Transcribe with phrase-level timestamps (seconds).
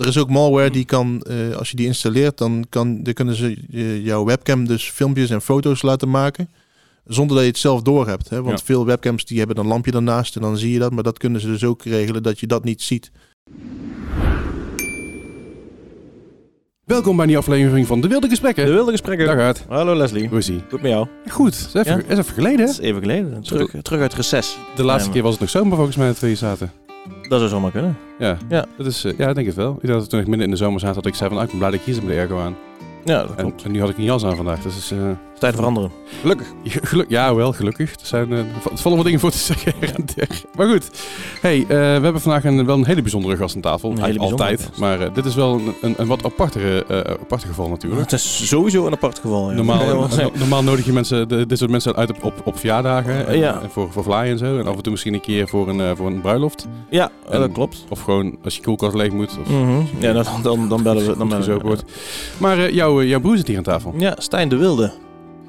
[0.00, 3.34] Er is ook malware die kan, eh, als je die installeert, dan, kan, dan kunnen
[3.34, 3.56] ze
[4.02, 6.50] jouw webcam dus filmpjes en foto's laten maken.
[7.04, 8.28] Zonder dat je het zelf doorhebt.
[8.28, 8.42] Hè?
[8.42, 8.64] Want Ja.
[8.64, 10.92] veel webcams die hebben een lampje ernaast en dan zie je dat.
[10.92, 13.10] Maar dat kunnen ze dus ook regelen dat je dat niet ziet.
[16.84, 18.66] Welkom bij die aflevering van De Wilde Gesprekken.
[18.66, 19.26] De wilde gesprekken.
[19.26, 19.64] Dag uit.
[19.68, 20.28] Hallo Leslie.
[20.28, 20.62] Hoe is ie?
[20.70, 21.06] Goed met jou?
[21.28, 22.02] Goed, is even, Ja?
[22.12, 22.64] is even geleden.
[22.64, 22.70] Hè?
[22.70, 23.42] is even geleden.
[23.42, 24.56] Terug, terug uit reces.
[24.76, 26.70] De laatste Ja, keer was het nog zomer volgens mij dat we hier zaten.
[27.30, 27.96] Dat zou zomaar kunnen.
[28.18, 28.64] Ja, Ja.
[28.76, 29.78] Dat is, eh, ja ik denk het wel.
[29.80, 31.44] Ik dacht dat toen ik midden in de zomer zat, dat ik zei van, ah,
[31.44, 32.56] ik ben blij dat ik hier zit met de airco aan.
[33.04, 33.62] Ja, dat En, klopt.
[33.64, 34.62] en nu had ik een jas aan vandaag.
[34.62, 34.98] Dus eh,
[35.40, 35.90] Tijd veranderen.
[36.20, 36.46] Gelukkig.
[36.64, 37.90] geluk, ja, wel, gelukkig.
[37.92, 38.44] Er zijn, er
[38.74, 39.72] vallen wat dingen voor te zeggen.
[40.56, 40.90] Maar goed.
[41.40, 43.90] Hey, eh, we hebben vandaag een, wel een hele bijzondere gast aan tafel.
[43.90, 44.68] Een hele Eigenlijk bijzondere altijd.
[44.68, 44.80] gast.
[44.80, 48.00] Maar eh, dit is wel een, een, een wat apartere, eh aparte geval natuurlijk.
[48.02, 49.50] Het is sowieso een apart geval.
[49.50, 49.56] ja.
[49.56, 52.58] Normaal, Ja, no- normaal nodig je mensen, de- dit soort mensen uit op, op, op
[52.58, 53.26] verjaardagen.
[53.26, 53.60] En, Ja.
[53.62, 54.58] en voor, voor vlaai en zo.
[54.58, 56.66] En af en toe misschien een keer voor een, voor een bruiloft.
[56.90, 57.84] Ja, En- dat klopt.
[57.88, 59.38] Of gewoon als je koelkast leeg moet.
[59.40, 59.80] Of Mhm.
[59.98, 61.16] Ja, dan, dan, dan bellen we.
[61.16, 61.62] Dan bellen we.
[61.64, 61.84] wordt.
[62.38, 63.94] Maar eh, jouw, jouw broer zit hier aan tafel.
[63.98, 64.92] Ja, Stijn de Wilde.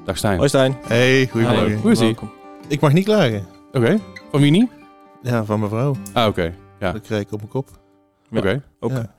[0.04, 0.36] Dag Stijn.
[0.36, 0.76] Hoi Stijn.
[0.86, 1.62] Hey, goedemorgen.
[1.64, 1.80] Hallo.
[1.80, 2.04] Hoe is ie?
[2.04, 2.30] Welkom.
[2.68, 3.46] Ik mag niet klagen.
[3.72, 3.98] Oké.
[4.30, 4.70] Van wie niet?
[5.22, 5.96] Ja, van mijn vrouw.
[6.12, 6.54] Ah, oké.
[6.80, 6.92] Ja.
[6.92, 7.68] Dat krijg ik op mijn kop.
[8.32, 8.62] Oké.
[8.80, 9.14] Ja.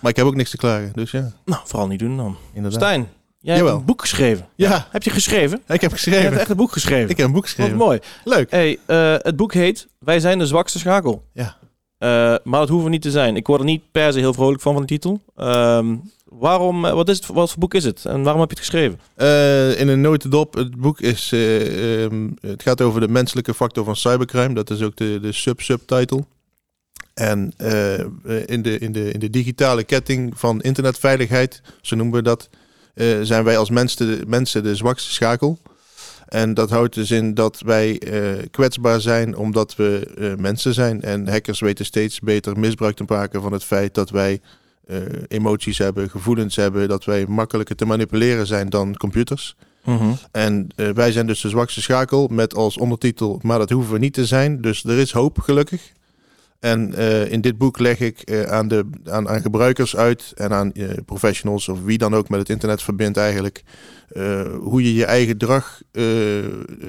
[0.00, 2.36] Maar ik heb ook niks te klagen, dus ja, Nou, vooral niet doen dan.
[2.52, 2.80] inderdaad.
[2.80, 3.68] Stijn, jij Jawel.
[3.68, 4.46] hebt een boek geschreven.
[4.54, 5.58] Ja, Heb je geschreven?
[5.58, 6.38] ik heb Je hebt geschreven.
[6.38, 7.10] echt een boek geschreven.
[7.10, 7.76] Ik heb een boek Wat geschreven.
[7.76, 7.98] mooi.
[8.24, 8.50] Leuk.
[8.50, 11.24] Hey, eh, het boek heet Wij zijn de zwakste schakel.
[11.32, 11.56] Ja.
[11.98, 12.08] Eh,
[12.44, 13.36] maar dat hoeven we niet te zijn.
[13.36, 15.20] Ik word er niet per se heel vrolijk van van de titel.
[15.36, 15.96] Ehm,
[16.28, 18.04] waarom, eh, wat, is het, wat voor boek is het?
[18.04, 19.00] En waarom heb je het geschreven?
[19.14, 23.84] Eh, in een notendop, het boek is, eh, ehm, het gaat over de menselijke factor
[23.84, 24.54] van cybercrime.
[24.54, 26.24] Dat is ook de, de sub-subtitle.
[27.14, 27.52] En
[28.46, 32.48] in, de, in, de, in de digitale ketting van internetveiligheid, zo noemen we dat,
[33.22, 35.58] zijn wij als mensen de, mensen de zwakste schakel.
[36.28, 38.00] En dat houdt dus in dat wij
[38.50, 41.02] kwetsbaar zijn omdat we mensen zijn.
[41.02, 44.40] En hackers weten steeds beter misbruik te maken van het feit dat wij
[44.88, 49.56] eh, emoties hebben, gevoelens hebben, dat wij makkelijker te manipuleren zijn dan computers.
[50.30, 53.98] En eh, wij zijn dus de zwakste schakel met als ondertitel, maar dat hoeven we
[53.98, 54.60] niet te zijn.
[54.60, 55.92] Dus er is hoop, gelukkig.
[56.60, 60.72] En eh, in dit boek leg ik aan, de, aan, aan gebruikers uit en aan
[61.04, 63.62] professionals of wie dan ook met het internet verbindt eigenlijk,
[64.60, 65.82] hoe je je eigen gedrag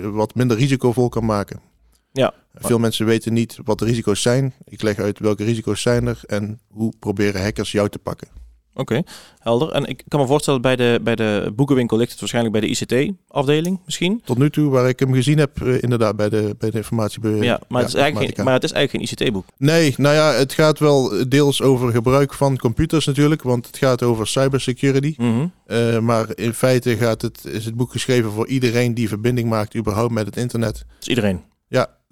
[0.01, 1.68] wat minder risicovol kan maken.
[2.11, 2.33] Ja.
[2.53, 4.53] Veel mensen weten niet wat de risico's zijn.
[4.63, 8.27] Ik leg uit welke risico's zijn er en hoe proberen hackers jou te pakken.
[8.73, 9.01] Oké,
[9.39, 9.71] helder.
[9.71, 13.01] En ik kan me voorstellen, bij de, bij de boekenwinkel ligt het waarschijnlijk bij de
[13.01, 14.21] ICT-afdeling misschien.
[14.25, 17.29] Tot nu toe, waar ik hem gezien heb, eh, inderdaad bij de, bij de informatiebe...
[17.29, 19.45] ja, maar, het is eigenlijk geen, maar het is eigenlijk geen ICT-boek.
[19.57, 24.03] Nee, nou ja, het gaat wel deels over gebruik van computers natuurlijk, want het gaat
[24.03, 25.13] over cybersecurity.
[25.17, 25.47] Mhm.
[25.65, 29.75] Eh, maar in feite gaat het, is het boek geschreven voor iedereen die verbinding maakt
[29.75, 30.85] überhaupt met het internet.
[30.99, 31.41] Dus iedereen.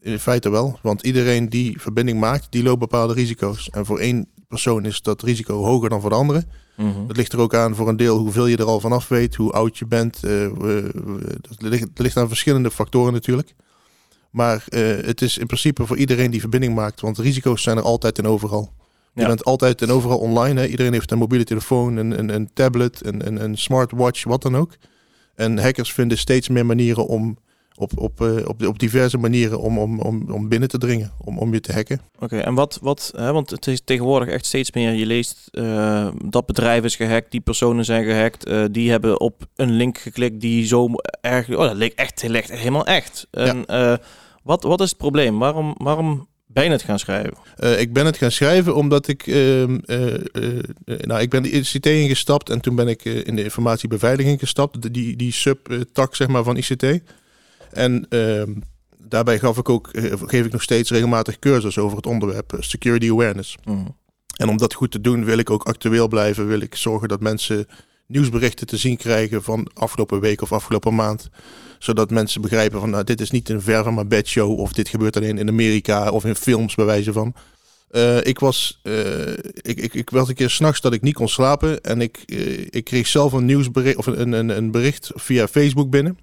[0.02, 3.69] In feite wel, want iedereen die verbinding maakt, die loopt bepaalde risico's.
[3.69, 6.44] En voor één persoon is dat risico hoger dan voor de andere.
[6.75, 7.08] Mhm.
[7.08, 9.52] Dat ligt er ook aan voor een deel hoeveel je er al vanaf weet, hoe
[9.52, 10.19] oud je bent.
[10.19, 10.91] we-
[11.41, 13.53] dat ligt, het ligt aan verschillende factoren natuurlijk.
[14.31, 17.84] Maar eh, het is in principe voor iedereen die verbinding maakt, want risico's zijn er
[17.84, 18.74] altijd en overal.
[19.13, 19.28] Je Ja.
[19.28, 20.59] bent altijd en overal online.
[20.59, 20.68] Hè?
[20.68, 24.56] Iedereen heeft een mobiele telefoon, een, een, een tablet, een, een, een smartwatch, wat dan
[24.57, 24.72] ook.
[25.36, 27.38] En hackers vinden steeds meer manieren om
[27.77, 31.38] op, op, eh, op, op diverse manieren om, om, om, om binnen te dringen, om,
[31.38, 32.01] om je te hacken.
[32.19, 36.07] Oké, en wat, wat hè, want het is tegenwoordig echt steeds meer, je leest eh,
[36.25, 40.41] dat bedrijf is gehackt, die personen zijn gehackt, eh, die hebben op een link geklikt
[40.41, 40.89] die zo
[41.21, 43.27] erg, oh dat leek echt, leek helemaal echt.
[43.31, 43.65] En
[44.44, 45.39] wat, wat is het probleem?
[45.39, 46.27] Waarom, waarom
[46.57, 47.33] ben je het gaan schrijven?
[47.79, 50.19] Ik ben het gaan schrijven omdat ik, ehm, eh, eh,
[50.85, 54.94] eh, nou, ik ben de ICT ingestapt en toen ben ik in de informatiebeveiliging gestapt,
[54.94, 57.01] die, die sub-tak zeg maar van ICT.
[57.77, 58.53] En ehm,
[58.97, 62.61] daarbij gaf ik ook, eh, geef ik nog steeds regelmatig cursus over het onderwerp eh,
[62.61, 63.57] security awareness.
[63.63, 63.85] Mhm.
[64.38, 67.21] En om dat goed te doen wil ik ook actueel blijven, wil ik zorgen dat
[67.21, 67.67] mensen
[68.07, 71.29] nieuwsberichten te zien krijgen van afgelopen week of afgelopen maand.
[71.79, 74.89] Zodat mensen begrijpen van nou, dit is niet een ver van mijn bedshow of dit
[74.89, 77.33] gebeurt alleen in Amerika of in films bij wijze van.
[77.89, 78.79] Eh, ik was,
[79.61, 82.18] ik, ik, ik was een keer s'nachts dat ik niet kon slapen en ik,
[82.69, 86.18] ik kreeg zelf een nieuwsbericht of een, een, een bericht via Facebook binnen.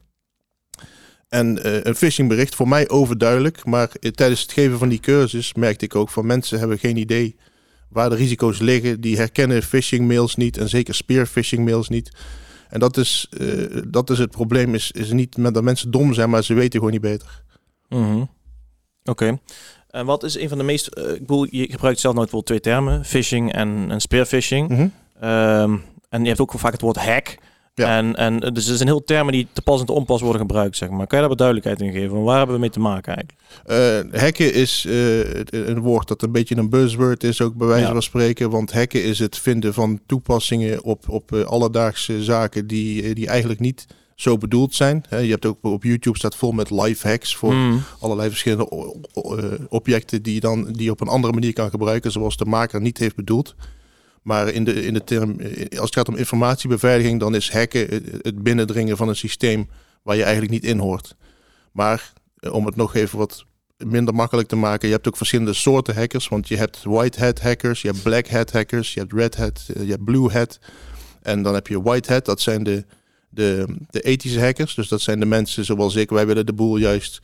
[1.35, 5.55] En eh, een phishingbericht, voor mij overduidelijk, maar eh, tijdens het geven van die cursus
[5.55, 7.37] merkte ik ook van mensen hebben geen idee
[7.89, 9.01] waar de risico's liggen.
[9.01, 12.11] Die herkennen phishing mails niet en zeker spear phishing mails niet.
[12.69, 16.15] En dat is, eh, dat is het probleem, is, is niet met dat mensen dom
[16.15, 17.43] zijn, maar ze weten gewoon niet beter.
[17.89, 18.25] Mhm.
[19.05, 19.39] Oké.
[19.91, 22.61] En wat is een van de meest, ik bedoel, je gebruikt zelf nooit wel twee
[22.61, 24.69] termen, phishing en, en spearphishing.
[24.69, 24.89] Mhm.
[25.21, 25.77] Ehm,
[26.09, 27.39] en je hebt ook vaak het woord hack.
[27.77, 27.97] Ja.
[27.97, 30.77] En, en dus er zijn heel termen die te pas en te onpas worden gebruikt,
[30.77, 31.07] zeg maar.
[31.07, 32.23] Kan je daar wat duidelijkheid in geven?
[32.23, 34.13] Waar hebben we mee te maken eigenlijk?
[34.13, 35.19] Eh, hacken is eh,
[35.67, 37.93] een woord dat een beetje een buzzword is, ook bij wijze Ja.
[37.93, 38.51] van spreken.
[38.51, 43.27] Want hacken is het vinden van toepassingen op, op eh, alledaagse zaken die, eh, die
[43.29, 45.05] eigenlijk niet zo bedoeld zijn.
[45.11, 47.83] Je hebt ook op YouTube staat vol met live hacks voor Hmm.
[48.01, 52.11] allerlei verschillende eh, objecten die je dan die je op een andere manier kan gebruiken,
[52.13, 53.55] zoals de maker niet heeft bedoeld.
[54.25, 57.87] Maar in de, in de term, eh, als het gaat om informatiebeveiliging, dan is hacken
[58.23, 59.69] het- binnendringen van een systeem
[60.03, 61.17] waar je eigenlijk niet in hoort.
[61.73, 63.45] Maar eh, om het nog even wat
[63.77, 66.29] minder makkelijk te maken, je hebt ook verschillende soorten hackers.
[66.29, 69.67] Want je hebt white hat hackers, je hebt black hat hackers, je hebt red hat,
[69.75, 70.59] eh, je hebt blue hat.
[71.23, 72.85] En dan heb je white hat, dat zijn de,
[73.29, 74.75] de, de ethische hackers.
[74.75, 77.21] Dus dat zijn de mensen zoals ik, wij willen de boel juist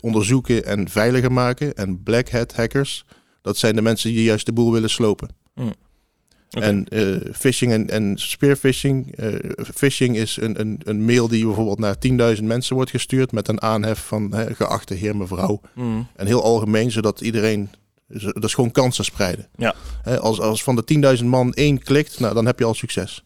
[0.00, 1.74] onderzoeken en veiliger maken.
[1.74, 3.04] En black hat hackers,
[3.42, 5.28] dat zijn de mensen die juist de boel willen slopen.
[6.50, 9.16] En eh, phishing en, en spearphishing.
[9.16, 9.34] eh,
[9.74, 11.96] phishing is een, een, een mail die bijvoorbeeld naar
[12.36, 15.60] 10.000 mensen wordt gestuurd met een aanhef van hè, geachte heer, mevrouw.
[15.74, 16.06] Hmm.
[16.16, 17.68] En heel algemeen, zodat iedereen.
[18.08, 19.48] Dat is gewoon kansen spreiden.
[19.56, 19.74] Ja.
[20.02, 23.24] Hè, als, als van de 10.000 man één klikt, nou, dan heb je al succes.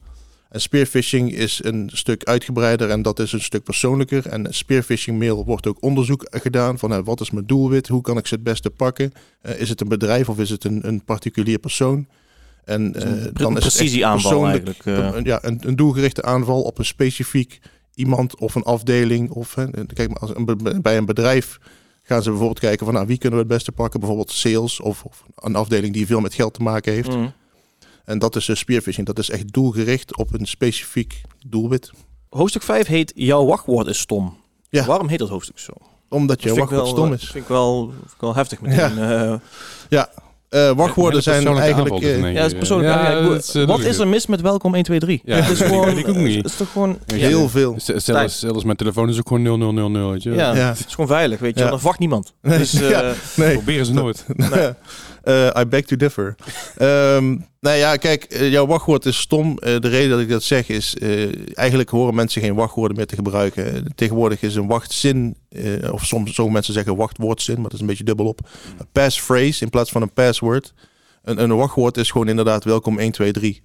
[0.53, 4.27] En spearphishing is een stuk uitgebreider en dat is een stuk persoonlijker.
[4.27, 8.19] En spearphishing mail wordt ook onderzoek gedaan van hè, wat is mijn doelwit, hoe kan
[8.19, 9.13] ik ze het beste pakken.
[9.41, 12.07] Eh, is het een bedrijf of is het een, een particulier persoon?
[12.65, 15.25] En Dus eh, pre- dan is persoonlijk, eigenlijk, eh.
[15.25, 17.61] ja, een, een doelgerichte aanval op een specifiek
[17.95, 19.31] iemand of een afdeling.
[19.31, 21.59] Of hè, kijk maar, als een, bij een bedrijf
[22.03, 24.01] gaan ze bijvoorbeeld kijken van nou, wie kunnen we het beste pakken.
[24.01, 27.13] Bijvoorbeeld sales of, of een afdeling die veel met geld te maken heeft.
[27.13, 27.33] Hmm.
[28.05, 29.07] En dat is de spearphishing.
[29.07, 31.91] Dat is echt doelgericht op een specifiek doelwit.
[32.29, 34.37] Hoofdstuk 5 heet Jouw wachtwoord is stom.
[34.69, 34.85] Ja.
[34.85, 35.73] Waarom heet dat hoofdstuk zo?
[36.09, 37.25] Omdat je Dat wachtwoord wel, stom eh, is.
[37.31, 38.99] vind ik wel, vind ik wel heftig meteen.
[38.99, 39.35] eh.
[40.53, 41.79] Eh, wachtwoorden zijn eigenlijk...
[41.79, 42.33] aanval, dus eh, nee.
[42.33, 42.93] ja, dat is persoonlijk.
[42.95, 45.23] Ja, Ja, ik- dat is, eh, wat is er mis met welkom 1, 2, 3?
[45.25, 46.37] Ja, het is dat gewoon, weet ik ook niet.
[46.37, 46.99] Het is toch gewoon...
[47.07, 47.75] Ja, heel veel.
[47.97, 49.43] Zelfs, zelfs mijn telefoon is ook gewoon
[49.75, 50.31] 0000, weet je.
[50.31, 50.69] Ja, Ja.
[50.69, 51.65] het is gewoon veilig, weet je.
[51.65, 51.71] Ja.
[51.71, 52.33] Dan wacht niemand.
[52.43, 53.13] Nee, Dus, eh, ja.
[53.37, 53.53] Nee.
[53.53, 54.25] Proberen ze nooit.
[55.23, 56.35] Eh, I beg to differ.
[56.77, 59.59] Ehm, nou ja, kijk, eh, jouw wachtwoord is stom.
[59.59, 60.97] Eh, de reden dat ik dat zeg is,
[61.55, 63.93] eigenlijk horen mensen geen wachtwoorden meer te gebruiken.
[63.95, 65.37] Tegenwoordig is een wachtzin,
[65.91, 68.49] of soms sommige mensen zeggen wachtwoordzin, maar dat is een beetje dubbelop.
[68.79, 70.75] Een passphrase in plaats van een password.
[71.23, 73.63] Een, een wachtwoord is gewoon inderdaad welkom 1, 2, 3.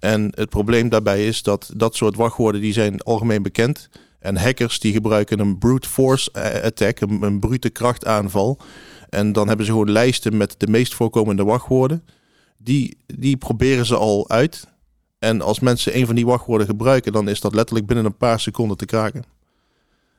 [0.00, 3.88] En het probleem daarbij is dat dat soort wachtwoorden die zijn algemeen bekend.
[4.20, 6.32] En hackers die gebruiken een brute force
[6.62, 8.58] attack, een, een brute krachtaanval.
[9.16, 12.04] En dan hebben ze gewoon lijsten met de meest voorkomende wachtwoorden.
[12.58, 14.66] Die, die proberen ze al uit.
[15.18, 18.40] En als mensen een van die wachtwoorden gebruiken, dan is dat letterlijk binnen een paar
[18.40, 19.24] seconden te kraken.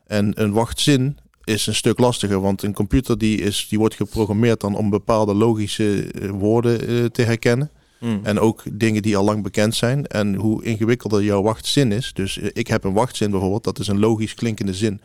[0.06, 4.62] En een wachtzin is een stuk lastiger, want een computer die, is, die wordt geprogrammeerd
[4.62, 7.72] dan om bepaalde logische eh, woorden eh, te herkennen.
[8.00, 8.20] hmm.
[8.24, 10.08] En ook dingen die al lang bekend zijn.
[10.08, 12.14] En hoe ingewikkelder jouw wachtzin is.
[12.14, 15.02] Dus eh, ik heb een wachtzin bijvoorbeeld, dat is een logisch klinkende zin.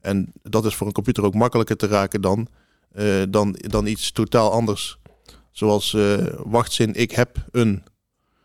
[0.00, 2.48] En dat is voor een computer ook makkelijker te raken dan,
[2.94, 4.98] eh, dan, dan iets totaal anders.
[5.50, 7.82] Zoals eh, wachtzin, ik heb een.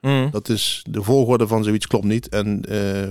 [0.01, 0.29] Hmm.
[0.31, 2.29] Dat is de volgorde van zoiets klopt niet.
[2.29, 3.09] En eh,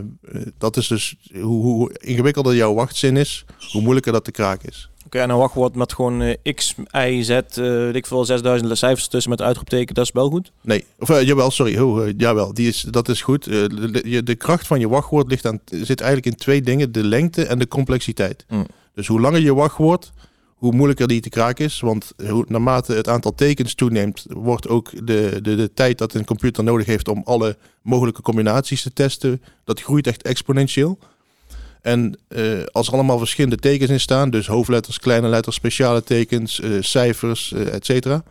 [0.58, 4.90] dat is dus hoe, hoe ingewikkelder jouw wachtzin is, hoe moeilijker dat te kraken is.
[5.06, 9.31] Oké, en een wachtwoord met gewoon X, Y, Z, weet ik veel, 6000 cijfers tussen
[9.31, 10.52] met uitroepteken, dat is wel goed.
[10.62, 11.79] Nee, of jawel, sorry.
[11.79, 13.44] Oh, jawel, die is, dat is goed.
[13.44, 17.44] De, de kracht van je wachtwoord ligt aan, zit eigenlijk in twee dingen: de lengte
[17.44, 18.44] en de complexiteit.
[18.49, 18.67] Mm.
[18.94, 20.12] Dus hoe langer je wachtwoord,
[20.58, 21.81] hoe moeilijker die te kraken is.
[21.81, 26.25] Want hoe, naarmate het aantal tekens toeneemt, wordt ook de, de, de tijd dat een
[26.25, 30.98] computer nodig heeft om alle mogelijke combinaties te testen, dat groeit echt exponentieel.
[31.81, 36.60] En eh, als er allemaal verschillende tekens in staan, dus hoofdletters, kleine letters, speciale tekens,
[36.60, 38.22] eh, cijfers, eh et cetera,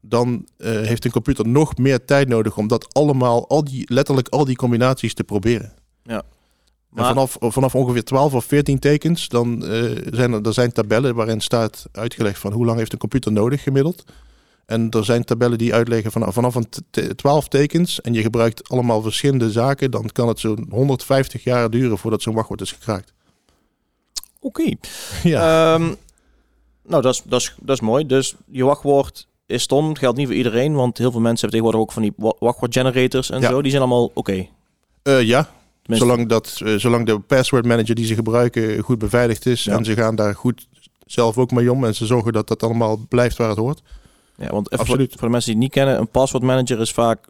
[0.00, 4.44] dan heeft een computer nog meer tijd nodig om dat allemaal, al die, letterlijk al
[4.44, 5.72] die combinaties te proberen.
[6.04, 6.24] En
[6.94, 9.82] Maar, vanaf, vanaf ongeveer 12 of 14 tekens, dan eh,
[10.12, 13.62] zijn er, er zijn tabellen waarin staat uitgelegd van hoe lang heeft een computer nodig
[13.62, 14.04] gemiddeld.
[14.66, 18.22] En er zijn tabellen die uitleggen van vanaf een t- t- 12 tekens en je
[18.22, 22.72] gebruikt allemaal verschillende zaken, dan kan het zo'n 150 jaar duren voordat zo'n wachtwoord is
[22.72, 23.12] gekraakt.
[24.40, 24.64] Oké.
[25.22, 25.74] Ja.
[25.74, 25.94] Ehm,
[26.86, 28.06] nou, dat is, dat, is, dat is mooi.
[28.06, 29.96] Dus je wachtwoord is stom.
[29.96, 33.30] Geldt niet voor iedereen, want heel veel mensen hebben tegenwoordig ook van die wa- wachtwoordgenerators
[33.30, 33.48] en Ja.
[33.48, 33.62] zo.
[33.62, 34.46] Die zijn allemaal oké.
[35.02, 35.48] Eh, ja,
[35.84, 39.76] Tenminste, zolang, dat, eh, zolang de password manager die ze gebruiken goed beveiligd is Ja.
[39.76, 40.66] en ze gaan daar goed
[41.06, 43.82] zelf ook mee om en ze zorgen dat dat allemaal blijft waar het hoort.
[44.36, 47.26] Ja, want even voor, voor de mensen die het niet kennen, een passwordmanager is vaak,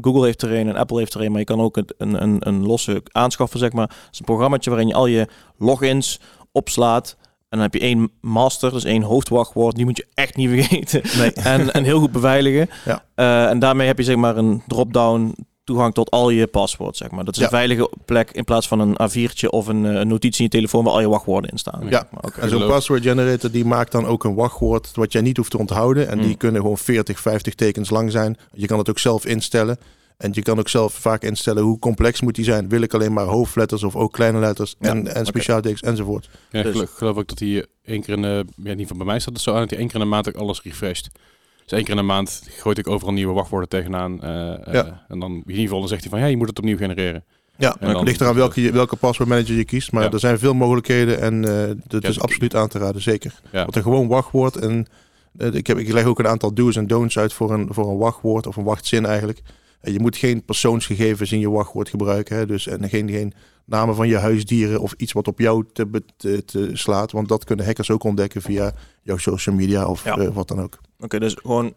[0.00, 2.36] Google heeft er een en Apple heeft er een, maar je kan ook een, een,
[2.48, 3.88] een losse aanschaffen, zeg maar.
[3.88, 5.28] Het is een programmaatje waarin je al je
[5.58, 6.20] logins
[6.52, 7.16] opslaat.
[7.20, 9.76] En dan heb je één master, dus één hoofdwachtwoord.
[9.76, 11.02] Die moet je echt niet vergeten.
[11.18, 11.32] Nee.
[11.32, 12.68] En, en heel goed beveiligen.
[12.84, 13.04] Ja.
[13.14, 15.34] Eh, en daarmee heb je zeg maar een drop-down
[15.70, 17.24] toegang tot al je paswoord, zeg maar.
[17.24, 17.44] Dat is Ja.
[17.46, 20.50] een veilige plek in plaats van een A4'tje of een, eh, een notitie in je
[20.50, 21.80] telefoon waar al je wachtwoorden in staan.
[21.84, 21.90] Ja.
[21.90, 22.22] zeg maar.
[22.24, 22.40] Oké.
[22.40, 25.58] En zo'n password generator die maakt dan ook een wachtwoord wat jij niet hoeft te
[25.58, 26.08] onthouden.
[26.08, 26.36] En die Hmm.
[26.36, 28.36] kunnen gewoon 40, 50 tekens lang zijn.
[28.52, 29.78] Je kan het ook zelf instellen.
[30.16, 32.68] En je kan ook zelf vaak instellen hoe complex moet die zijn.
[32.68, 36.28] Wil ik alleen maar hoofdletters of ook kleine letters Ja, en, en speciaal tekens enzovoort.
[36.50, 38.44] Ja, ik Dus- geloof, geloof ook dat hij één keer in de...
[38.56, 40.10] Ja, niet van bij mij staat het zo aan dat hij één keer in de
[40.10, 41.08] maand ook alles refresht.
[41.70, 44.22] Dus één keer in de maand gooit ik overal nieuwe wachtwoorden tegenaan.
[44.22, 45.04] eh, eh, Ja.
[45.08, 47.24] En dan in ieder geval dan zegt hij van, ja, je moet het opnieuw genereren.
[47.56, 49.92] Ja, En het dan- ligt eraan welke, welke password manager je kiest.
[49.92, 50.10] Maar Ja.
[50.10, 53.40] er zijn veel mogelijkheden en eh dat is absoluut aan te raden, zeker.
[53.52, 53.62] Ja.
[53.62, 54.86] Want een gewoon wachtwoord en
[55.38, 57.96] ik, heb, ik leg ook een aantal do's en don'ts uit voor een, voor een
[57.98, 59.40] wachtwoord of een wachtzin eigenlijk.
[59.80, 62.36] En je moet geen persoonsgegevens in je wachtwoord gebruiken.
[62.36, 62.46] Hè?
[62.46, 63.32] Dus, en geen, geen
[63.64, 67.12] namen van je huisdieren of iets wat op jou te, te, te slaat.
[67.12, 68.72] Want dat kunnen hackers ook ontdekken via
[69.02, 70.32] jouw social media of Ja.
[70.32, 70.78] wat dan ook.
[71.00, 71.74] Oké, dus gewoon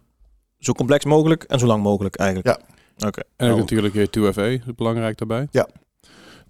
[0.60, 2.60] zo complex mogelijk en zo lang mogelijk eigenlijk.
[3.06, 3.22] Oké.
[3.36, 5.48] En ook natuurlijk eh, 2FA, is belangrijk daarbij.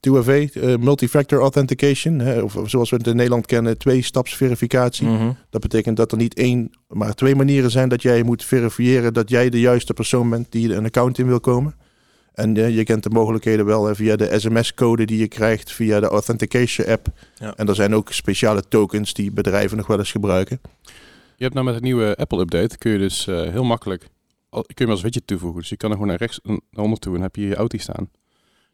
[0.09, 5.07] 2FA, eh, multi-factor authentication, hè, of zoals we het in Nederland kennen, twee-staps verificatie.
[5.07, 5.31] Mhm.
[5.49, 9.29] Dat betekent dat er niet één, maar twee manieren zijn dat jij moet verifiëren dat
[9.29, 11.75] jij de juiste persoon bent die een account in wil komen.
[12.33, 15.99] En eh, je kent de mogelijkheden wel hè, via de sms-code die je krijgt via
[15.99, 17.07] de Authentication app.
[17.35, 17.53] Ja.
[17.55, 20.61] En er zijn ook speciale tokens die bedrijven nog wel eens gebruiken.
[21.43, 24.07] Je hebt nou met het nieuwe Apple-update, kun je dus eh, heel makkelijk,
[24.49, 25.59] kun je hem als widget toevoegen.
[25.59, 27.77] Dus je kan er gewoon naar rechts naar onder toe en heb je je Audi
[27.77, 28.09] staan.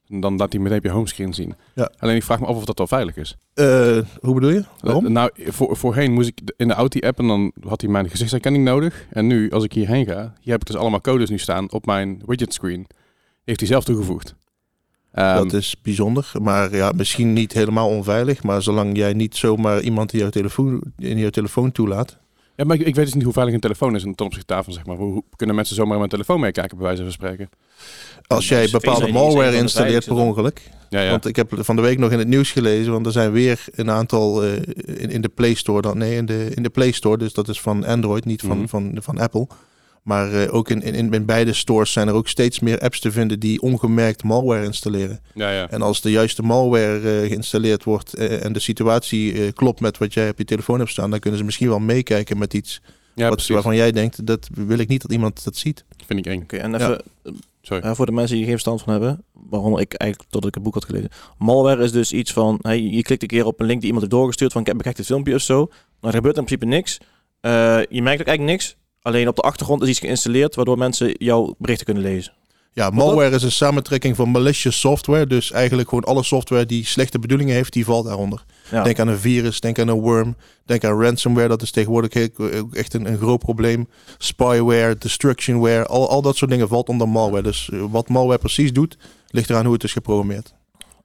[0.08, 1.56] En dan laat hij meteen op je homescreen zien.
[1.76, 1.92] Ja.
[1.98, 3.38] Alleen ik vraag me af of dat wel veilig is.
[3.54, 3.66] Eh,
[4.22, 4.64] hoe bedoel je?
[4.80, 5.06] Waarom?
[5.06, 8.64] Eh, nou, voor, voorheen moest ik in de Audi-app en dan had hij mijn gezichtsherkenning
[8.64, 9.06] nodig.
[9.10, 11.86] En nu, als ik hierheen ga, hier heb ik dus allemaal codes nu staan op
[11.86, 12.88] mijn widget screen.
[13.44, 14.36] Heeft hij zelf toegevoegd.
[15.12, 18.44] Ehm, dat is bijzonder, maar ja, misschien niet helemaal onveilig.
[18.44, 22.18] Maar zolang jij niet zomaar iemand in jouw telefoon, in jouw telefoon toelaat.
[22.60, 24.54] Ja, maar ik, ik weet dus niet hoe veilig een telefoon is en ten opzichte
[24.54, 24.96] daarvan, zeg maar.
[24.96, 27.50] Hoe, hoe kunnen mensen zomaar mijn telefoon meekijken, bij wijze van spreken?
[28.28, 30.62] Als jij dus bepaalde van malware installeert per ongeluk.
[30.90, 31.10] Ja, ja.
[31.10, 33.66] Want ik heb van de week nog in het nieuws gelezen, want er zijn weer
[33.76, 34.54] een aantal eh,
[34.86, 37.48] in, in de Play Store dan, nee, in de, in de Play Store, dus dat
[37.48, 38.68] is van Android, niet van, Mhm.
[38.68, 39.48] van, van Apple.
[40.04, 43.12] Maar eh, ook in, in, in beide stores zijn er ook steeds meer apps te
[43.12, 45.20] vinden die ongemerkt malware installeren.
[45.34, 45.70] ja, ja.
[45.70, 50.14] En als de juiste malware eh, geïnstalleerd wordt eh, en de situatie klopt met wat
[50.14, 52.82] jij op je telefoon hebt staan, dan kunnen ze misschien wel meekijken met iets
[53.16, 55.86] ja wat, waarvan jij denkt, dat wil ik niet dat iemand dat ziet.
[56.06, 56.42] Vind ik eng.
[56.42, 57.02] Oké, en even
[57.62, 57.96] Sorry.
[57.96, 60.64] voor de mensen die er geen verstand van hebben, waaronder ik eigenlijk totdat ik het
[60.64, 61.10] boek had gelezen.
[61.38, 64.06] Malware is dus iets van, hey, je klikt een keer op een link die iemand
[64.06, 65.70] heeft doorgestuurd van, ik heb bekijk dit filmpje of zo.
[66.00, 66.98] Dan gebeurt in principe niks.
[67.40, 68.76] Eh, je merkt ook eigenlijk niks.
[69.02, 72.34] Alleen op de achtergrond is iets geïnstalleerd waardoor mensen jouw berichten kunnen lezen.
[72.72, 75.28] Ja, malware is een samentrekking van malicious software.
[75.28, 78.44] Dus eigenlijk gewoon alle software die slechte bedoelingen heeft, die valt daaronder.
[78.72, 78.84] Ja.
[78.84, 81.48] Denk aan een virus, denk aan een worm, denk aan ransomware.
[81.48, 82.12] Dat is tegenwoordig
[82.72, 83.88] echt een, een groot probleem.
[84.18, 87.44] Spyware, destructionware, al, al dat soort dingen valt onder malware.
[87.44, 90.54] Dus eh, wat malware precies doet, ligt eraan hoe het is geprogrammeerd.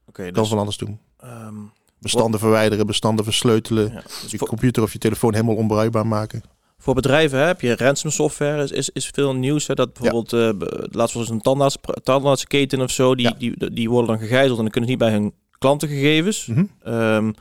[0.08, 0.98] Oké, Kan dus, van alles doen.
[1.20, 1.54] ehm,
[1.98, 3.92] Bestanden verwijderen, bestanden versleutelen.
[3.92, 6.42] ja, dus Je computer of je telefoon helemaal onbruikbaar maken.
[6.78, 9.66] Voor bedrijven hè, heb je ransom software, is, is, is veel nieuws.
[9.66, 13.34] Hè, dat bijvoorbeeld, eh laatst was een tandarts, tandartsketen of zo, die, Ja.
[13.38, 16.46] die, die worden dan gegijzeld en dan kunnen ze niet bij hun klantengegevens.
[16.46, 16.64] Mhm.
[16.82, 17.32] Ehm,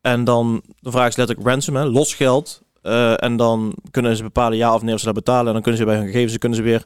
[0.00, 2.62] en dan de vraag is letterlijk ransom, hè, los geld.
[2.82, 5.46] Eh, en dan kunnen ze bepalen ja of nee of ze dat betalen.
[5.46, 6.84] En dan kunnen ze bij hun gegevens kunnen ze weer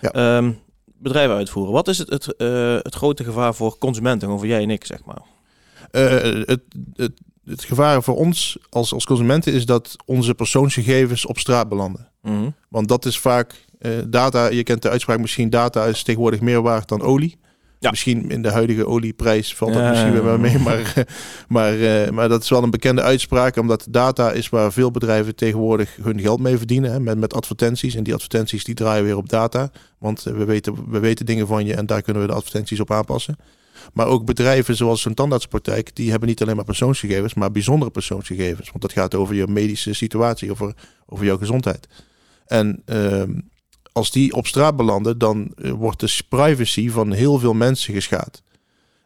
[0.00, 0.10] Ja.
[0.10, 0.52] ehm,
[0.84, 1.72] bedrijven uitvoeren.
[1.72, 4.84] Wat is het, het, eh, het grote gevaar voor consumenten, gewoon voor jij en ik,
[4.84, 5.22] zeg maar?
[5.90, 6.60] Het,
[6.94, 7.12] het,
[7.44, 12.08] het gevaar voor ons als, als consumenten is dat onze persoonsgegevens op straat belanden.
[12.22, 12.50] Mhm.
[12.68, 14.46] Want dat is vaak eh, data.
[14.46, 17.40] Je kent de uitspraak misschien data is tegenwoordig meer waard dan olie.
[17.78, 17.90] Ja.
[17.90, 20.58] Misschien in de huidige olieprijs valt dat Ja, misschien weer mee.
[20.68, 21.06] Maar,
[21.48, 23.56] maar, eh, maar dat is wel een bekende uitspraak.
[23.56, 26.92] Omdat data is waar veel bedrijven tegenwoordig hun geld mee verdienen.
[26.92, 27.94] Hè, met, met advertenties.
[27.94, 29.70] En die advertenties die draaien weer op data.
[29.98, 32.80] Want eh, we weten, we weten dingen van je en daar kunnen we de advertenties
[32.80, 33.36] op aanpassen.
[33.92, 38.68] Maar ook bedrijven zoals zo'n tandartspraktijk, die hebben niet alleen maar persoonsgegevens, maar bijzondere persoonsgegevens.
[38.68, 40.74] Want dat gaat over je medische situatie, over,
[41.06, 41.88] over jouw gezondheid.
[42.46, 43.32] En ehm,
[43.92, 48.42] als die op straat belanden, dan eh, wordt de privacy van heel veel mensen geschaad.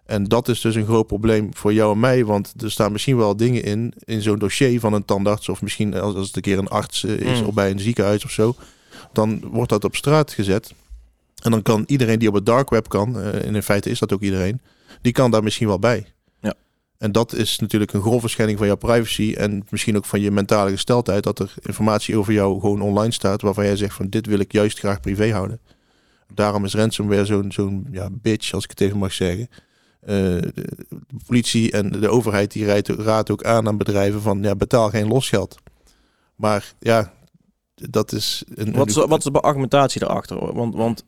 [0.06, 3.16] En dat is dus een groot probleem voor jou en mij, want er staan misschien
[3.16, 6.42] wel dingen in, in zo'n dossier van een tandarts, of misschien als, als het een
[6.42, 7.46] keer een arts eh, is, Mm.
[7.46, 8.54] of bij een ziekenhuis of zo,
[9.12, 10.74] dan wordt dat op straat gezet.
[11.42, 13.98] En dan kan iedereen die op het dark web kan, eh, en in feite is
[13.98, 14.60] dat ook iedereen,
[15.00, 16.06] die kan daar misschien wel bij.
[16.40, 16.54] Ja.
[16.98, 20.30] En dat is natuurlijk een grove schending van jouw privacy en misschien ook van je
[20.30, 24.26] mentale gesteldheid, dat er informatie over jou gewoon online staat waarvan jij zegt van dit
[24.26, 25.60] wil ik juist graag privé houden.
[26.34, 29.48] Daarom is ransomware zo'n zo'n ja, bitch, als ik het even mag zeggen.
[30.00, 30.66] Eh, de,
[31.26, 35.08] politie en de overheid die rijdt, raadt ook aan aan bedrijven van ja, betaal geen
[35.08, 35.56] losgeld.
[36.36, 37.12] Maar ja,
[37.74, 40.54] dat is een, Wat is, een- wat is de argumentatie daarachter?
[40.54, 41.04] Want, want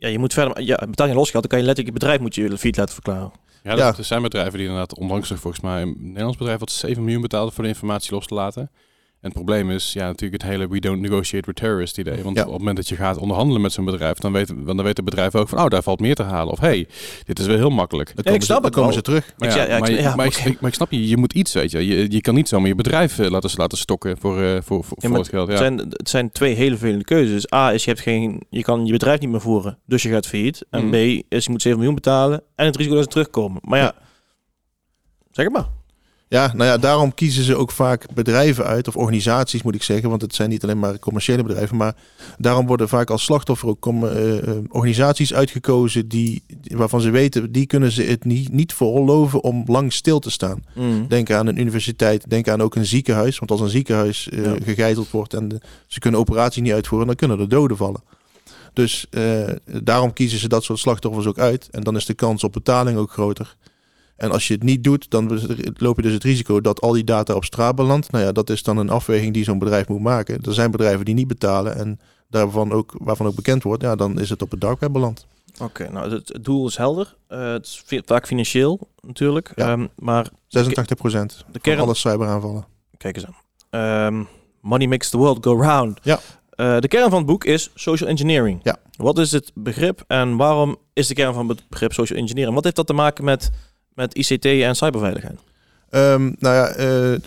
[0.00, 0.62] ja, je moet verder...
[0.62, 3.32] Ja, betaal je losgeld, dan kan je letterlijk je bedrijf moet je failliet laten verklaren.
[3.62, 6.70] Ja, dat- er zijn bedrijven die inderdaad onlangs nog volgens mij een Nederlands bedrijf wat
[6.70, 8.70] 7 miljoen betaalde voor de informatie los te laten.
[9.20, 12.22] En het probleem is ja natuurlijk het hele we don't negotiate with terrorists idee.
[12.22, 12.42] Want Ja.
[12.42, 15.04] op het moment dat je gaat onderhandelen met zo'n bedrijf, dan weet, dan weet het
[15.04, 16.52] bedrijf ook van oh daar valt meer te halen.
[16.52, 16.88] Of hey,
[17.24, 18.08] dit is wel heel makkelijk.
[18.08, 19.32] Dan ik komen, ze, snap dan het komen ze terug.
[19.38, 20.48] Maar Ik ja, zeg- ja, ik- maar, je- ja, maar, ik, oké.
[20.48, 21.86] ik- maar ik snap je, je moet iets, weet je.
[21.86, 24.96] Je, je kan niet zomaar je bedrijf eh, laten, laten stokken voor, eh, voor, voor,
[25.00, 25.46] Ja, voor het geld.
[25.46, 25.52] Ja.
[25.52, 27.52] Het, zijn, het zijn twee hele vervelende keuzes.
[27.52, 30.26] A is je, hebt geen, je kan je bedrijf niet meer voeren, dus je gaat
[30.26, 30.64] failliet.
[30.70, 30.90] En Mm.
[30.90, 30.94] B
[31.28, 33.60] is je moet 7 miljoen betalen en het risico dat ze terugkomen.
[33.64, 33.94] Maar ja,
[35.30, 35.66] zeg het maar.
[36.32, 40.08] Ja, nou ja, daarom kiezen ze ook vaak bedrijven uit, of organisaties moet ik zeggen,
[40.10, 41.94] want het zijn niet alleen maar commerciële bedrijven, maar
[42.38, 47.66] daarom worden vaak als slachtoffer ook eh, eh, organisaties uitgekozen die, waarvan ze weten, die
[47.66, 50.64] kunnen ze het niet, niet veroorloven om lang stil te staan.
[50.74, 51.08] Mm.
[51.08, 54.54] Denk aan een universiteit, denk aan ook een ziekenhuis, want als een ziekenhuis eh, Ja.
[54.64, 58.02] gegijzeld wordt en de- ze kunnen operatie niet uitvoeren, dan kunnen er doden vallen.
[58.72, 59.48] Dus eh,
[59.82, 61.68] daarom kiezen ze dat soort slachtoffers ook uit.
[61.70, 63.56] En dan is de kans op betaling ook groter.
[64.20, 65.40] En als je het niet doet, dan
[65.76, 68.10] loop je dus het risico dat al die data op straat belandt.
[68.10, 70.42] Nou ja, dat is dan een afweging die zo'n bedrijf moet maken.
[70.42, 74.20] Er zijn bedrijven die niet betalen en daarvan ook, waarvan ook bekend wordt, ja, dan
[74.20, 75.26] is het op het dark web beland.
[75.60, 77.16] Oké, nou het, het doel is helder.
[77.26, 79.52] Eh, het is vaak financieel natuurlijk.
[79.54, 79.72] Ja.
[79.72, 81.80] Ehm, maar 86 procent de van kern...
[81.80, 82.66] alle cyberaanvallen.
[82.96, 83.36] Kijk eens aan.
[83.70, 84.24] Ehm,
[84.60, 85.98] money makes the world go round.
[86.02, 86.18] Ja.
[86.50, 88.60] Eh, de kern van het boek is social engineering.
[88.62, 88.76] Ja.
[88.96, 92.54] Wat is het begrip en waarom is de kern van het begrip social engineering?
[92.54, 93.50] Wat heeft dat te maken met,
[94.00, 95.38] met ICT en cyberveiligheid?
[95.90, 97.20] Ehm, nou ja, eh, eh,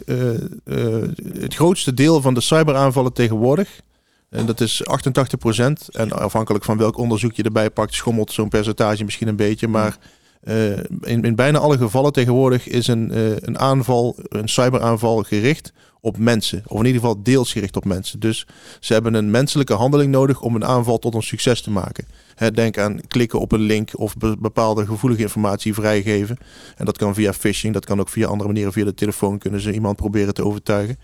[0.64, 3.82] eh, het grootste deel van de cyberaanvallen tegenwoordig,
[4.30, 8.50] en dat is 88 procent, en afhankelijk van welk onderzoek je erbij pakt, schommelt zo'n
[8.50, 9.98] percentage misschien een beetje, maar
[10.42, 13.12] eh, in, in bijna alle gevallen tegenwoordig is een,
[13.48, 18.20] een aanval, een cyberaanval gericht op mensen, of in ieder geval deels gericht op mensen.
[18.20, 18.48] Dus
[18.80, 22.06] ze hebben een menselijke handeling nodig om een aanval tot een succes te maken.
[22.54, 26.38] Denk aan klikken op een link of be- bepaalde gevoelige informatie vrijgeven.
[26.76, 28.74] En dat kan via phishing, dat kan ook via andere manieren.
[28.74, 30.98] Via de telefoon kunnen ze iemand proberen te overtuigen.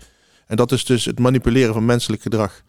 [0.46, 2.62] En dat is dus het manipuleren van menselijk gedrag.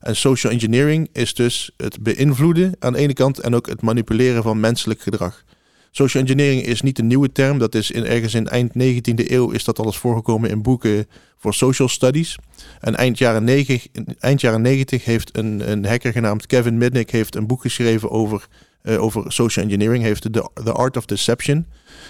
[0.00, 4.42] En social engineering is dus het beïnvloeden aan de ene kant en ook het manipuleren
[4.42, 5.44] van menselijk gedrag.
[5.90, 7.58] Social engineering is niet een nieuwe term.
[7.58, 11.54] Dat is in, ergens in eind 19e eeuw is dat alles voorgekomen in boeken voor
[11.54, 12.38] social studies.
[12.80, 13.86] En eind jaren, 90,
[14.18, 18.46] eind jaren 90 heeft een, een hacker genaamd Kevin Mitnick heeft een boek geschreven over,
[18.82, 20.04] eh, over social engineering.
[20.04, 20.30] Heeft de
[20.64, 21.66] The Art of Deception.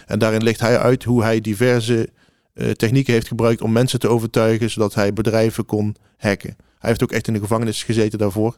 [0.07, 2.09] En daarin legt hij uit hoe hij diverse
[2.55, 6.57] eh, technieken heeft gebruikt om mensen te overtuigen, zodat hij bedrijven kon hacken.
[6.79, 8.57] Hij heeft ook echt in de gevangenis gezeten daarvoor.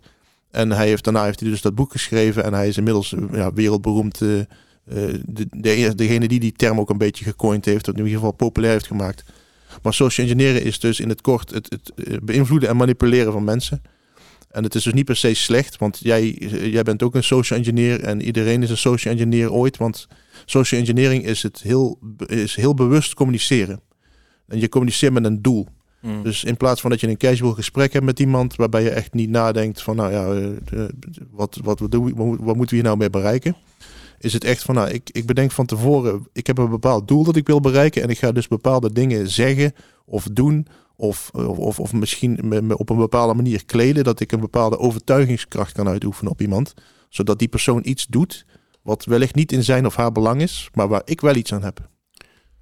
[0.50, 3.20] En hij heeft, daarna heeft hij dus dat boek geschreven en hij is inmiddels eh,
[3.32, 4.20] ja, wereldberoemd.
[4.84, 8.32] De, de, degene die die term ook een beetje gecoind heeft, of in ieder geval
[8.32, 9.24] populair heeft gemaakt.
[9.82, 13.44] Maar social engineeren is dus in het kort het, het eh, beïnvloeden en manipuleren van
[13.44, 13.82] mensen.
[14.50, 17.24] En het is dus niet per se slecht, want jij, eh, jij bent ook een
[17.24, 19.76] social engineer en iedereen is een social engineer ooit.
[19.76, 20.08] Want
[20.44, 23.80] social engineering is, het heel, is heel bewust communiceren.
[24.48, 25.66] En je communiceert met een doel.
[26.00, 26.22] Mm.
[26.22, 29.14] Dus in plaats van dat je een casual gesprek hebt met iemand waarbij je echt
[29.14, 30.88] niet nadenkt van, nou ja, eh, eh,
[31.30, 33.56] wat, wat, wat, doen we- wat, wat moeten we hier nou mee bereiken?
[34.22, 37.24] Is het echt van, nou, ik, ik bedenk van tevoren, ik heb een bepaald doel
[37.24, 39.72] dat ik wil bereiken en ik ga dus bepaalde dingen zeggen
[40.04, 44.40] of doen of, of, of, misschien me op een bepaalde manier kleden dat ik een
[44.40, 46.74] bepaalde overtuigingskracht kan uitoefenen op iemand,
[47.08, 48.46] zodat die persoon iets doet
[48.82, 51.62] wat wellicht niet in zijn of haar belang is, maar waar ik wel iets aan
[51.62, 51.90] heb.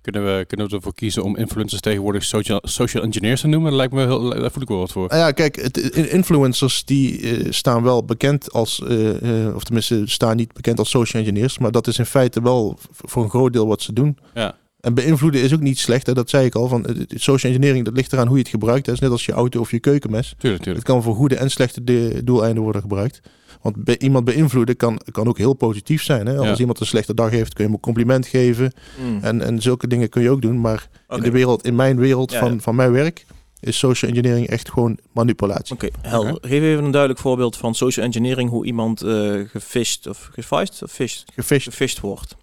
[0.01, 3.71] Kunnen we, kunnen we ervoor kiezen om influencers tegenwoordig social, social engineers te noemen?
[3.71, 5.09] Dat lijkt me heel, daar voel ik wel wat voor.
[5.09, 10.03] Nou ja, kijk, het, influencers die eh, staan wel bekend als, eh, eh, of tenminste
[10.05, 13.53] staan niet bekend als social engineers, maar dat is in feite wel voor een groot
[13.53, 14.19] deel wat ze doen.
[14.35, 14.57] Ja.
[14.81, 16.69] En beïnvloeden is ook niet slecht, hè, dat zei ik al.
[16.69, 18.85] Van, social engineering, dat ligt eraan hoe je het gebruikt.
[18.85, 20.35] Dat is net als je auto of je keukenmes.
[20.39, 20.87] Tuurlijk, tuurlijk.
[20.87, 23.21] Het kan voor goede en slechte de- doeleinden worden gebruikt.
[23.63, 26.27] Want bij iemand beïnvloeden kan, kan ook heel positief zijn.
[26.27, 26.37] Hè?
[26.37, 26.57] Als Ja.
[26.57, 28.73] iemand een slechte dag heeft, kun je hem een compliment geven.
[29.05, 29.19] Mm.
[29.23, 30.61] En, en zulke dingen kun je ook doen.
[30.61, 32.59] Maar in de wereld, in mijn wereld Ja, van, ja.
[32.59, 33.27] van mijn werk,
[33.61, 35.75] is social engineering echt gewoon manipulatie.
[35.75, 36.39] Oké, helder.
[36.41, 40.91] Geef even een duidelijk voorbeeld van social engineering, hoe iemand eh gefisht of gefished of
[40.93, 41.69] fished, Gefisht.
[41.69, 42.37] gefished wordt.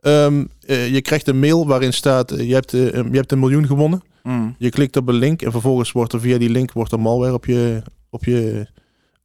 [0.00, 3.66] Ehm, eh, je krijgt een mail waarin staat, eh, je, hebt, je hebt een miljoen
[3.66, 4.02] gewonnen.
[4.22, 4.54] Mm.
[4.58, 7.32] Je klikt op een link en vervolgens wordt er via die link wordt er malware
[7.32, 8.66] op je, op je,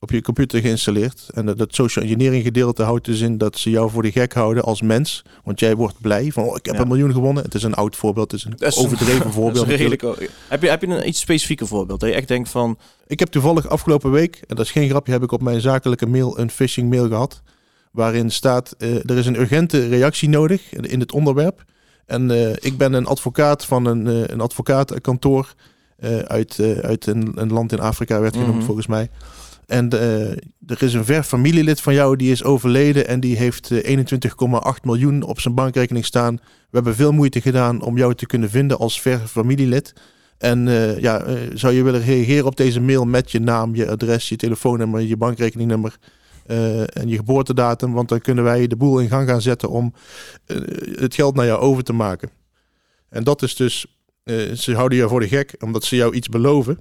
[0.01, 1.29] op je computer geïnstalleerd.
[1.33, 4.33] En dat, dat social engineering gedeelte houdt dus in dat ze jou voor de gek
[4.33, 5.21] houden als mens.
[5.43, 6.81] Want jij wordt blij van, oh, ik heb Ja.
[6.81, 7.43] een miljoen gewonnen.
[7.43, 9.67] Het is een oud voorbeeld, het is een overdreven voorbeeld.
[9.67, 10.01] Redelijk,
[10.47, 11.99] heb, je, heb je een iets specifieker voorbeeld?
[11.99, 15.11] Dat je echt denkt van, Ik heb toevallig afgelopen week, en dat is geen grapje,
[15.11, 17.41] heb ik op mijn zakelijke mail een phishing mail gehad.
[17.91, 21.63] Waarin staat, eh, er is een urgente reactie nodig in het onderwerp.
[22.05, 25.53] En eh, ik ben een advocaat van een, eh, een advocaatkantoor
[26.27, 28.65] uit, uit een, een land in Afrika, werd genoemd Mhm.
[28.65, 29.09] volgens mij.
[29.69, 30.31] En eh,
[30.65, 34.03] er is een ver familielid van jou die is overleden en die heeft eh, 21,8
[34.83, 36.35] miljoen op zijn bankrekening staan.
[36.35, 39.93] We hebben veel moeite gedaan om jou te kunnen vinden als ver familielid.
[40.37, 43.89] En eh, ja, eh, zou je willen reageren op deze mail met je naam, je
[43.89, 45.97] adres, je telefoonnummer, je bankrekeningnummer
[46.49, 47.93] eh, en je geboortedatum?
[47.93, 49.93] Want dan kunnen wij de boel in gang gaan zetten om
[50.45, 50.57] eh,
[50.99, 52.29] het geld naar jou over te maken.
[53.09, 53.85] En dat is dus,
[54.23, 56.79] eh, ze houden jou voor de gek omdat ze jou iets beloven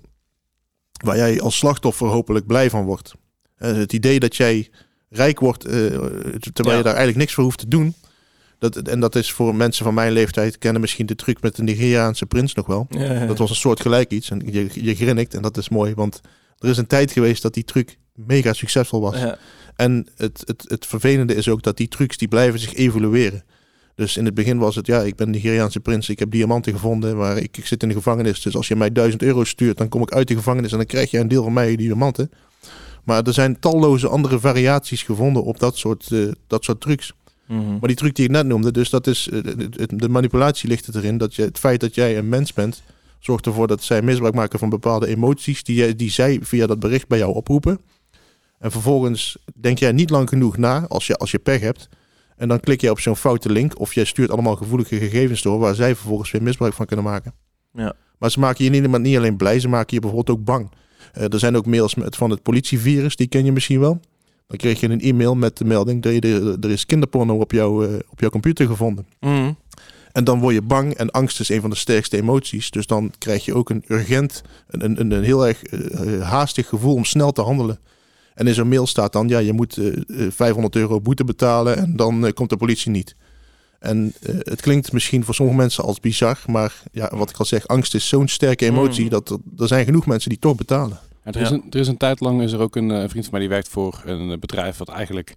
[1.04, 3.12] waar jij als slachtoffer hopelijk blij van wordt.
[3.56, 4.68] Eh, het idee dat jij
[5.08, 6.76] rijk wordt eh, terwijl Ja.
[6.76, 7.94] je daar eigenlijk niks voor hoeft te doen.
[8.58, 11.62] Dat, en dat is voor mensen van mijn leeftijd kennen misschien de truc met de
[11.62, 12.86] Nigeriaanse prins nog wel.
[13.26, 14.30] Dat was een soort gelijk iets.
[14.30, 15.94] En je, je grinnikt en dat is mooi.
[15.94, 16.20] Want
[16.58, 19.16] er is een tijd geweest dat die truc mega succesvol was.
[19.76, 23.44] En het, het, het vervelende is ook dat die trucs die blijven zich evolueren.
[23.98, 27.16] Dus in het begin was het, ja, ik ben Nigeriaanse prins, ik heb diamanten gevonden,
[27.16, 28.42] maar ik, ik zit in de gevangenis.
[28.42, 30.86] Dus als je mij 1000 euro stuurt, dan kom ik uit de gevangenis en dan
[30.86, 32.30] krijg je een deel van mij die diamanten.
[33.04, 37.12] Maar er zijn talloze andere variaties gevonden op dat soort, eh, dat soort trucs.
[37.46, 37.70] Mhm.
[37.70, 39.40] Maar die truc die ik net noemde, dus dat is, eh,
[39.86, 42.82] de manipulatie ligt het erin dat je, het feit dat jij een mens bent,
[43.18, 47.08] zorgt ervoor dat zij misbruik maken van bepaalde emoties die, die zij via dat bericht
[47.08, 47.80] bij jou oproepen.
[48.58, 51.88] En vervolgens denk jij niet lang genoeg na, als je, als je pech hebt.
[52.38, 55.58] En dan klik je op zo'n foute link of jij stuurt allemaal gevoelige gegevens door
[55.58, 57.34] waar zij vervolgens weer misbruik van kunnen maken.
[57.72, 57.94] Ja.
[58.18, 60.70] Maar ze maken je niet, niet alleen blij, ze maken je bijvoorbeeld ook bang.
[61.12, 64.00] Eh, er zijn ook mails met, van het politievirus, die ken je misschien wel.
[64.46, 67.84] Dan kreeg je een e-mail met de melding dat je er, is kinderporno op, jouw
[67.84, 69.06] eh, op jouw computer gevonden.
[69.20, 69.52] Mhm.
[70.12, 72.70] En dan word je bang en angst is een van de sterkste emoties.
[72.70, 76.94] Dus dan krijg je ook een urgent, een, een, een, heel erg eh, haastig gevoel
[76.94, 77.78] om snel te handelen.
[78.38, 81.76] En in zo'n mail staat dan, ja, je moet eh, eh, 500 euro boete betalen
[81.76, 83.16] en dan eh, komt de politie niet.
[83.78, 87.44] En eh, het klinkt misschien voor sommige mensen als bizar, maar ja, wat ik al
[87.44, 89.10] zeg, angst is zo'n sterke emotie Mm.
[89.10, 90.98] dat er, er zijn genoeg mensen die toch betalen.
[91.34, 93.30] Er, is een, er is een tijd lang is er ook een, eh, vriend van
[93.30, 95.34] mij die werkt voor een eh, bedrijf wat eigenlijk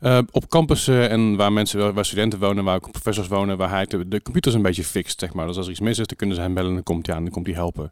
[0.00, 3.84] eh, op campussen en waar mensen, waar studenten wonen, waar ook professors wonen, waar hij
[3.84, 5.46] de, de computers een beetje fixt, zeg maar.
[5.46, 7.14] Dus als er iets mis is, dan kunnen ze hem bellen en dan komt hij
[7.14, 7.90] aan en dan komt hij helpen.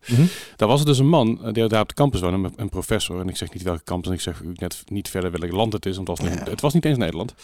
[0.57, 3.21] Daar was er dus een man die daar op de campus woonde, een- professor.
[3.21, 5.87] En ik zeg niet welke campus, en ik zeg net niet verder welk land het
[5.87, 7.35] is, want het was niet, het was niet eens Nederland.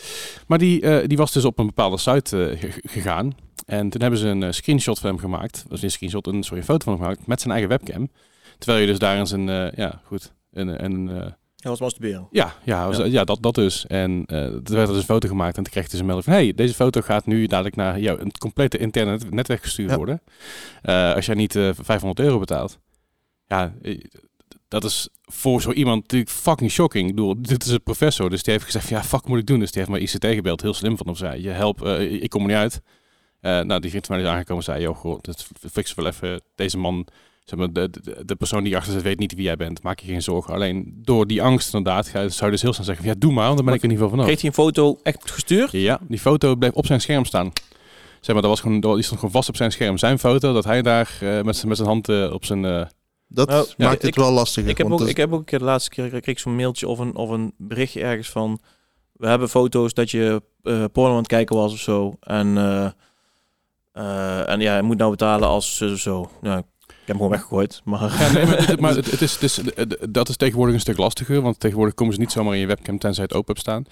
[0.47, 3.33] Maar die, die was dus op een bepaalde site ge- gegaan.
[3.67, 5.65] En toen hebben ze een screenshot van hem gemaakt.
[5.69, 8.09] Dat is een screenshot, een, sorry, een foto van hem gemaakt met zijn eigen webcam.
[8.61, 11.17] Terwijl je dus daar in zijn, eh, ja goed, een, een, eh,
[11.57, 12.29] Hij was masturberen.
[12.31, 13.05] ja, ja, was- Ja.
[13.05, 13.25] ja.
[13.25, 13.87] dat, dat dus.
[13.87, 16.25] En eh toen werd er dus een foto gemaakt en toen kreeg dus een melding
[16.27, 16.35] van...
[16.35, 19.97] hey, deze foto gaat nu dadelijk naar jou een complete interne net- netwerk gestuurd Ja.
[19.97, 20.23] worden.
[21.15, 22.79] Als jij niet eh 500 euro betaalt.
[23.47, 23.73] Ja,
[24.69, 27.09] dat is voor zo iemand natuurlijk fucking shocking.
[27.09, 28.89] Ik bedoel, dit is een professor, dus die heeft gezegd...
[28.89, 29.59] ja, fuck moet ik doen?
[29.59, 31.17] Dus die heeft maar ICT gebeld, heel slim van hem.
[31.17, 32.81] Zei, je help, ik kom er niet uit.
[33.67, 34.83] Nou, die vriend van mij is aangekomen en zei...
[34.85, 36.41] joh, goh, dat fixen we wel even.
[36.55, 37.07] Deze man...
[37.45, 39.83] Zeg maar, de, de, de persoon die achter zit weet niet wie jij bent.
[39.83, 40.55] Maak je geen zorgen.
[40.55, 43.05] Alleen door die angst inderdaad ga- zou je dus heel snel zeggen...
[43.05, 44.27] ja, doe maar, want dan ben ik er in ieder geval vanaf.
[44.41, 45.73] Kreeg hij een foto echt gestuurd?
[45.73, 47.53] Ja, die foto bleef op zijn scherm staan.
[48.21, 49.99] Zeg maar, dat was gewoon, die stond gewoon vast op zijn scherm.
[49.99, 52.65] Zijn foto, dat hij daar eh, met, zijn- met zijn hand eh, op zijn...
[52.65, 52.87] eh,
[53.29, 54.71] Dat Nou, ja, maakt het ik- wel lastiger.
[54.71, 56.89] Ik heb, ook, ik heb ook een keer de laatste keer kreeg ik zo'n mailtje
[56.89, 58.61] of een, of een berichtje ergens van...
[59.13, 62.17] We hebben foto's dat je eh porno aan het kijken was of zo.
[62.21, 62.87] En, eh,
[63.93, 65.97] eh, en ja, je moet nou betalen als zo.
[65.97, 66.31] zo.
[67.11, 67.81] Heb hem gewoon weggegooid.
[67.85, 70.75] Maar Ja, nee, maar, het, maar het, het is, het is, eh, dat is tegenwoordig
[70.75, 73.55] een stuk lastiger, want tegenwoordig komen ze niet zomaar in je webcam tenzij het open
[73.55, 73.85] hebt staan.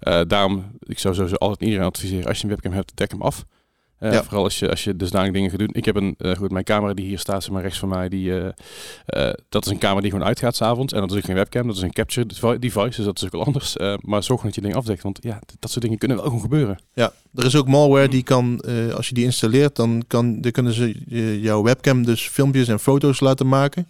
[0.00, 3.22] Eh, daarom, ik zou sowieso altijd iedereen adviseren, als je een webcam hebt, dek hem
[3.22, 3.44] af.
[4.02, 4.22] Eh, Ja.
[4.24, 5.68] Vooral als je, als je dusdanig dingen gaat doen.
[5.72, 8.08] Ik heb een, eh, goed, mijn camera die hier staat, zeg maar rechts van mij,
[8.08, 8.38] die,
[9.06, 10.92] eh, dat is een camera die gewoon uitgaat s'avonds.
[10.92, 13.24] En dat is ook geen webcam, dat is een capture devi- device, dus dat is
[13.24, 13.76] ook wel anders.
[14.00, 16.78] Maar zorg dat je dingen afdekt, want ja, dat soort dingen kunnen wel gewoon gebeuren.
[16.94, 18.60] Ja, er is ook malware die kan,
[18.96, 20.94] als je die installeert, dan, kan, dan kunnen ze
[21.40, 23.86] jouw webcam dus filmpjes en foto's laten maken.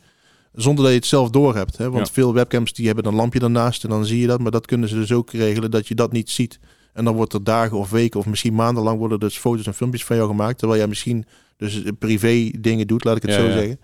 [0.55, 1.77] Zonder dat je het zelf doorhebt.
[1.79, 1.91] Hè?
[1.91, 2.13] Want Ja.
[2.13, 4.41] veel webcams die hebben een lampje ernaast en dan zie je dat.
[4.41, 6.59] Maar dat kunnen ze dus ook regelen dat je dat niet ziet.
[6.93, 10.05] En dan wordt er dagen of weken of misschien maandenlang worden dus foto's en filmpjes
[10.05, 10.59] van jou gemaakt.
[10.59, 11.25] Terwijl jij misschien
[11.57, 13.53] dus privé dingen doet, laat ik het Ja, zo ja.
[13.53, 13.81] zeggen.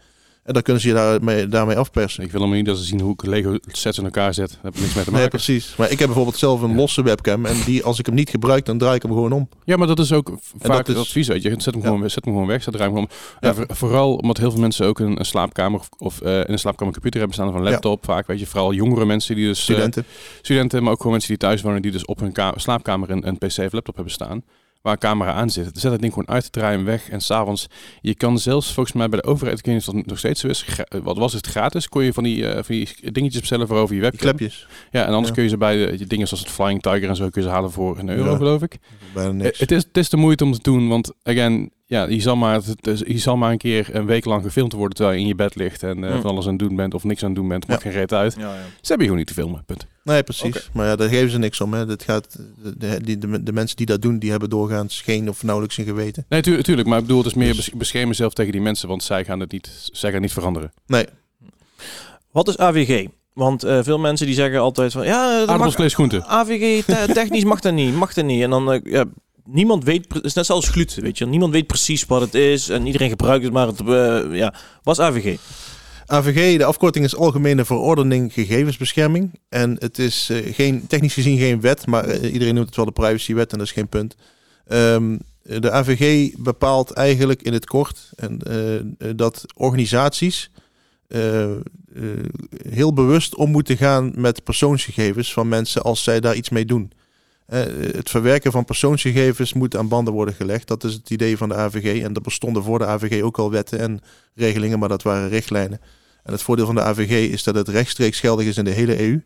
[0.49, 2.23] En dan kunnen ze je daarmee, daarmee afpersen.
[2.25, 4.49] Ik wil helemaal niet dat ze zien hoe ik Lego sets in elkaar zet.
[4.51, 5.39] Daar heb ik niks mee te Nee, maken.
[5.39, 5.75] precies.
[5.77, 7.47] Maar ik heb bijvoorbeeld zelf een losse webcam.
[7.47, 9.49] En die, als ik hem niet gebruik, dan draai ik hem gewoon om.
[9.65, 11.29] Ja, maar dat is ook vaak dat het advies.
[11.29, 11.51] Weet je.
[11.59, 11.89] Zet hem, Ja.
[11.89, 13.09] gewoon, zet hem gewoon weg, zet ruim gewoon.
[13.41, 13.49] Ja.
[13.49, 16.45] En voor- vooral omdat heel veel mensen ook een, een slaapkamer of, of eh, in
[16.53, 17.71] een slaapkamer computer hebben staan of een Ja.
[17.71, 18.05] laptop.
[18.05, 19.59] Vaak weet je, vooral jongere mensen die dus...
[19.59, 20.05] eh, Studenten.
[20.43, 23.27] studenten, maar ook gewoon mensen die thuis wonen die dus op hun ka- slaapkamer een,
[23.29, 24.43] een pc of laptop hebben staan.
[24.83, 25.71] Waar een camera aan zit.
[25.73, 27.09] Zet dat ding gewoon uit, draai hem weg.
[27.09, 27.67] En s'avonds,
[28.01, 30.41] je kan zelfs volgens mij bij de overheid, ik weet niet of dat nog steeds
[30.41, 30.65] zo is,
[31.03, 33.95] wat was het gratis, kon je van die, eh, van die dingetjes bestellen voor over
[33.95, 34.29] je Die webcam.
[34.37, 34.67] klepjes.
[34.91, 35.35] Ja, en anders Ja.
[35.35, 37.49] kun je ze bij de, die dingen zoals het Flying Tiger en zo kun je
[37.49, 38.37] ze halen voor een euro, Ja.
[38.37, 38.79] geloof ik.
[39.15, 39.59] Bijna Eh, niks.
[39.59, 42.61] Het is, het is de moeite om te doen, want again, ja, je zal, maar,
[43.07, 45.55] je zal maar een keer een week lang gefilmd worden terwijl je in je bed
[45.55, 46.21] ligt en eh, Hm.
[46.21, 47.67] van alles aan het doen bent of niks aan het doen bent.
[47.67, 47.91] Maakt Ja.
[47.91, 48.35] geen reet uit.
[48.39, 48.55] Ja, ja.
[48.55, 49.65] Ze hebben je gewoon niet te filmen.
[49.67, 49.87] Punt.
[50.05, 50.69] Nee, precies.
[50.73, 51.73] Maar ja, daar geven ze niks om.
[51.75, 51.87] Hè.
[51.87, 55.29] Dat gaat, de, de, die- de, de mensen die dat doen, die hebben doorgaans geen
[55.29, 56.25] of nauwelijks een geweten.
[56.29, 56.89] Nee, tu- tuurlijk.
[56.89, 59.25] Maar ik bedoel, het is meer Dus- bes- bescherm jezelf tegen die mensen, want zij
[59.25, 60.73] gaan het niet, zij gaan niet veranderen.
[60.87, 61.07] Nee,
[62.31, 63.07] Wat is AVG?
[63.33, 66.25] Want eh, veel mensen die zeggen altijd van ja, dat mag, Aardappels, groenten.
[66.27, 68.43] AVG te- technisch mag dat niet, mag dat niet.
[68.43, 69.05] En dan, eh, ja,
[69.51, 71.27] niemand weet, het is net zoals gluten, weet je.
[71.27, 74.55] Niemand weet precies wat het is en iedereen gebruikt het, maar het, eh, ja.
[74.83, 75.39] Wat is AVG?
[76.07, 79.41] AVG, de afkorting is Algemene Verordening Gegevensbescherming.
[79.49, 82.85] En het is eh, geen, technisch gezien geen wet, maar eh, iedereen noemt het wel
[82.85, 84.17] de privacywet en dat is geen punt.
[84.67, 88.39] Ehm, de AVG bepaalt eigenlijk in het kort en,
[89.17, 90.51] dat organisaties
[92.69, 96.93] heel bewust om moeten gaan met persoonsgegevens van mensen als zij daar iets mee doen.
[97.49, 97.61] Eh,
[97.93, 100.69] het verwerken van persoonsgegevens moet aan banden worden gelegd.
[100.69, 102.03] Dat is het idee van de AVG.
[102.03, 104.01] En er bestonden voor de AVG ook al wetten en
[104.35, 105.81] regelingen, maar dat waren richtlijnen.
[106.23, 109.01] En het voordeel van de AVG is dat het rechtstreeks geldig is in de hele
[109.01, 109.23] EU.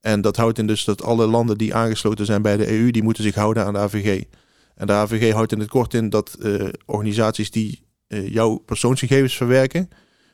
[0.00, 3.02] En dat houdt in dus dat alle landen die aangesloten zijn bij de EU, die
[3.02, 4.22] moeten zich houden aan de AVG.
[4.74, 9.36] En de AVG houdt in het kort in dat eh, organisaties die eh, jouw persoonsgegevens
[9.36, 9.88] verwerken,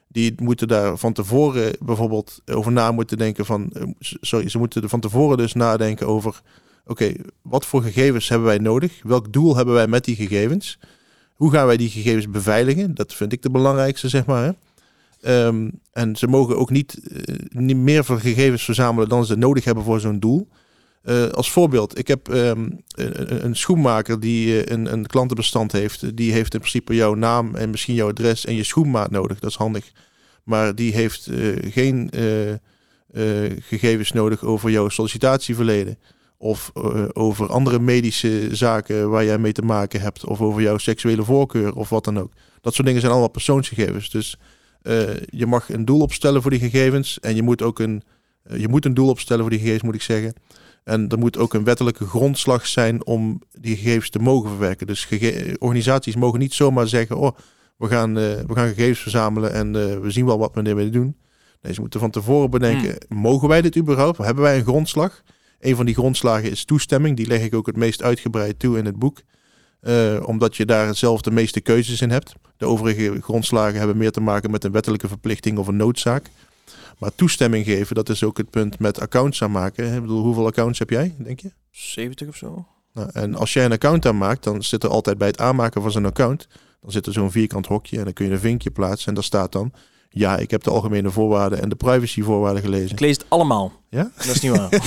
[0.09, 4.89] die moeten daar van tevoren bijvoorbeeld over na moeten denken van, sorry, ze moeten er
[4.89, 6.43] van tevoren dus nadenken over,
[6.87, 9.01] oké, wat voor gegevens hebben wij nodig?
[9.03, 10.79] Welk doel hebben wij met die gegevens?
[11.35, 12.95] Hoe gaan wij die gegevens beveiligen?
[12.95, 14.45] Dat vind ik de belangrijkste, zeg maar.
[14.45, 14.51] Hè?
[15.27, 19.65] Ehm, en ze mogen ook niet, eh, niet meer van gegevens verzamelen dan ze nodig
[19.65, 20.49] hebben voor zo'n doel.
[21.03, 26.17] Eh, als voorbeeld, ik heb ehm, een, schoenmaker die eh, een, een klantenbestand heeft.
[26.17, 29.39] Die heeft in principe jouw naam en misschien jouw adres en je schoenmaat nodig.
[29.39, 29.93] Dat is handig.
[30.43, 31.31] Maar die heeft
[31.71, 32.11] geen
[33.61, 35.99] gegevens nodig over jouw sollicitatieverleden.
[36.39, 40.25] Of eh, over andere medische zaken waar jij mee te maken hebt.
[40.25, 42.33] Of over jouw seksuele voorkeur of wat dan ook.
[42.61, 44.11] Dat soort dingen zijn allemaal persoonsgegevens.
[44.11, 44.39] Dus
[44.83, 47.21] eh, je mag een doel opstellen voor die gegevens.
[47.21, 48.03] En je moet ook een,
[48.43, 50.35] eh, je moet een doel opstellen voor die gegevens, moet ik zeggen.
[50.85, 54.87] En er moet ook een wettelijke grondslag zijn om die gegevens te mogen verwerken.
[54.87, 55.09] Dus
[55.59, 57.37] organisaties mogen niet zomaar zeggen: Oh,
[57.77, 59.73] we gaan, we gaan gegevens verzamelen en
[60.03, 61.17] we zien wel wat we ermee doen.
[61.63, 64.19] Nee, ze moeten van tevoren bedenken: mogen wij dit überhaupt?
[64.19, 65.23] Hebben wij een grondslag?
[65.67, 67.17] Een van die grondslagen is toestemming.
[67.17, 69.23] Die leg ik ook het meest uitgebreid toe in het boek.
[69.81, 72.35] Eh, omdat je daar zelf de meeste keuzes in hebt.
[72.57, 76.27] De overige grondslagen hebben meer te maken met een wettelijke verplichting of een noodzaak.
[76.99, 79.95] Maar toestemming geven, dat is ook het punt met accounts aanmaken.
[79.95, 81.51] Ik bedoel, hoeveel accounts heb jij, denk je?
[81.71, 82.67] 70 of zo?
[82.93, 85.91] Nou, en als jij een account aanmaakt, dan zit er altijd bij het aanmaken van
[85.91, 86.49] zo'n account,
[86.81, 89.25] dan zit er zo'n vierkant hokje en dan kun je een vinkje plaatsen en daar
[89.25, 89.73] staat dan,
[90.19, 92.91] ja, ik heb de algemene voorwaarden en de privacyvoorwaarden gelezen.
[92.91, 93.73] Ik lees het allemaal.
[93.91, 94.11] Ja?
[94.17, 94.69] Dat is niet waar.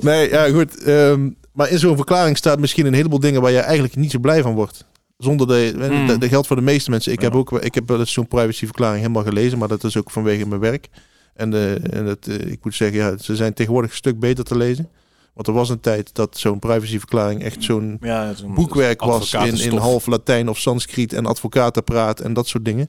[0.00, 0.82] Nee, ja goed.
[0.82, 4.18] ehm, maar in zo'n verklaring staat misschien een heleboel dingen waar je eigenlijk niet zo
[4.18, 4.84] blij van wordt.
[5.18, 6.06] Zonder de, Hmm.
[6.06, 7.12] dat, dat geldt voor de meeste mensen.
[7.12, 10.10] Ik heb ook, ik heb wel eens zo'n privacyverklaring helemaal gelezen, maar dat is ook
[10.10, 10.88] vanwege mijn werk.
[11.34, 14.44] En, eh, en het, eh, ik moet zeggen, ja, ze zijn tegenwoordig een stuk beter
[14.44, 14.88] te lezen.
[15.34, 19.76] Want er was een tijd dat zo'n privacyverklaring echt zo'n ja, boekwerk was in, in
[19.76, 22.88] half Latijn of Sanskriet en advocatenpraat en dat soort dingen.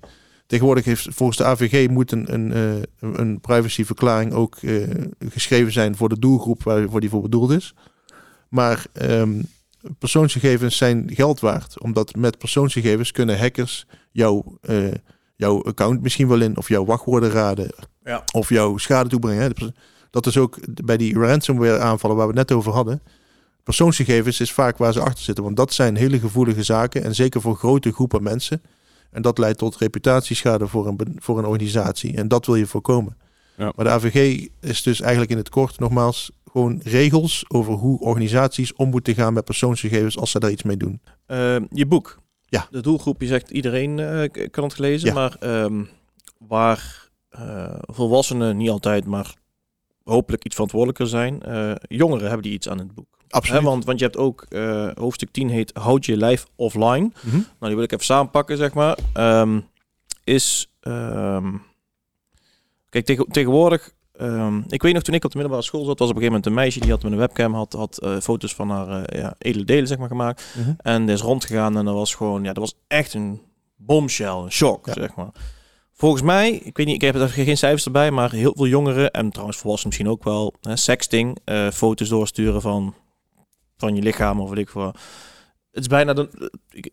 [0.51, 4.83] Tegenwoordig heeft volgens de AVG moet een, een, eh, een privacyverklaring ook eh,
[5.29, 7.73] geschreven zijn voor de doelgroep waarvoor die voor bedoeld is.
[8.49, 9.41] Maar ehm,
[9.99, 14.91] persoonsgegevens zijn geld waard, omdat met persoonsgegevens kunnen hackers jouw, eh,
[15.35, 17.69] jouw account misschien wel in of jouw wachtwoorden raden
[18.03, 18.23] Ja.
[18.33, 19.73] of jouw schade toebrengen.
[20.09, 23.01] Dat is ook bij die ransomware aanvallen waar we het net over hadden.
[23.63, 27.41] Persoonsgegevens is vaak waar ze achter zitten, want dat zijn hele gevoelige zaken en zeker
[27.41, 28.61] voor grote groepen mensen.
[29.11, 32.15] En dat leidt tot reputatieschade voor een, voor een organisatie.
[32.15, 33.17] En dat wil je voorkomen.
[33.57, 33.71] Ja.
[33.75, 38.73] Maar de AVG is dus eigenlijk in het kort nogmaals gewoon regels over hoe organisaties
[38.73, 41.01] om moeten gaan met persoonsgegevens als ze daar iets mee doen.
[41.25, 42.19] Eh, je boek.
[42.45, 42.67] Ja.
[42.71, 45.13] De doelgroep, je zegt iedereen eh, kan het lezen, Ja.
[45.13, 45.83] maar ehm,
[46.37, 49.33] waar eh, volwassenen niet altijd, maar
[50.03, 53.17] hopelijk iets verantwoordelijker zijn, eh, jongeren hebben die iets aan het boek.
[53.31, 53.61] Absoluut.
[53.61, 57.11] Hè, want, want je hebt ook, eh, hoofdstuk 10 heet Houd je lijf offline.
[57.21, 57.35] Mhm.
[57.35, 58.97] Nou, die wil ik even samenpakken, zeg maar.
[59.13, 59.59] Ehm,
[60.23, 61.53] is, ehm,
[62.89, 66.09] kijk, tegen, tegenwoordig, ehm, ik weet nog toen ik op de middelbare school zat, was
[66.09, 68.53] op een gegeven moment een meisje die had met een webcam, had, had eh, foto's
[68.55, 70.45] van haar eh, ja, edele delen, zeg maar, gemaakt.
[70.57, 70.73] Mhm.
[70.77, 73.41] En die is rondgegaan en dat was gewoon, ja, dat was echt een
[73.75, 74.93] bombshell, een shock, Ja.
[74.93, 75.29] zeg maar.
[75.93, 79.11] Volgens mij, ik weet niet, ik heb er geen cijfers erbij, maar heel veel jongeren,
[79.11, 81.37] en trouwens volwassenen misschien ook wel, hè, sexting,
[81.73, 82.93] foto's doorsturen van,
[83.81, 84.95] van je lichaam of weet ik wat.
[85.71, 86.91] Het is bijna de, ik-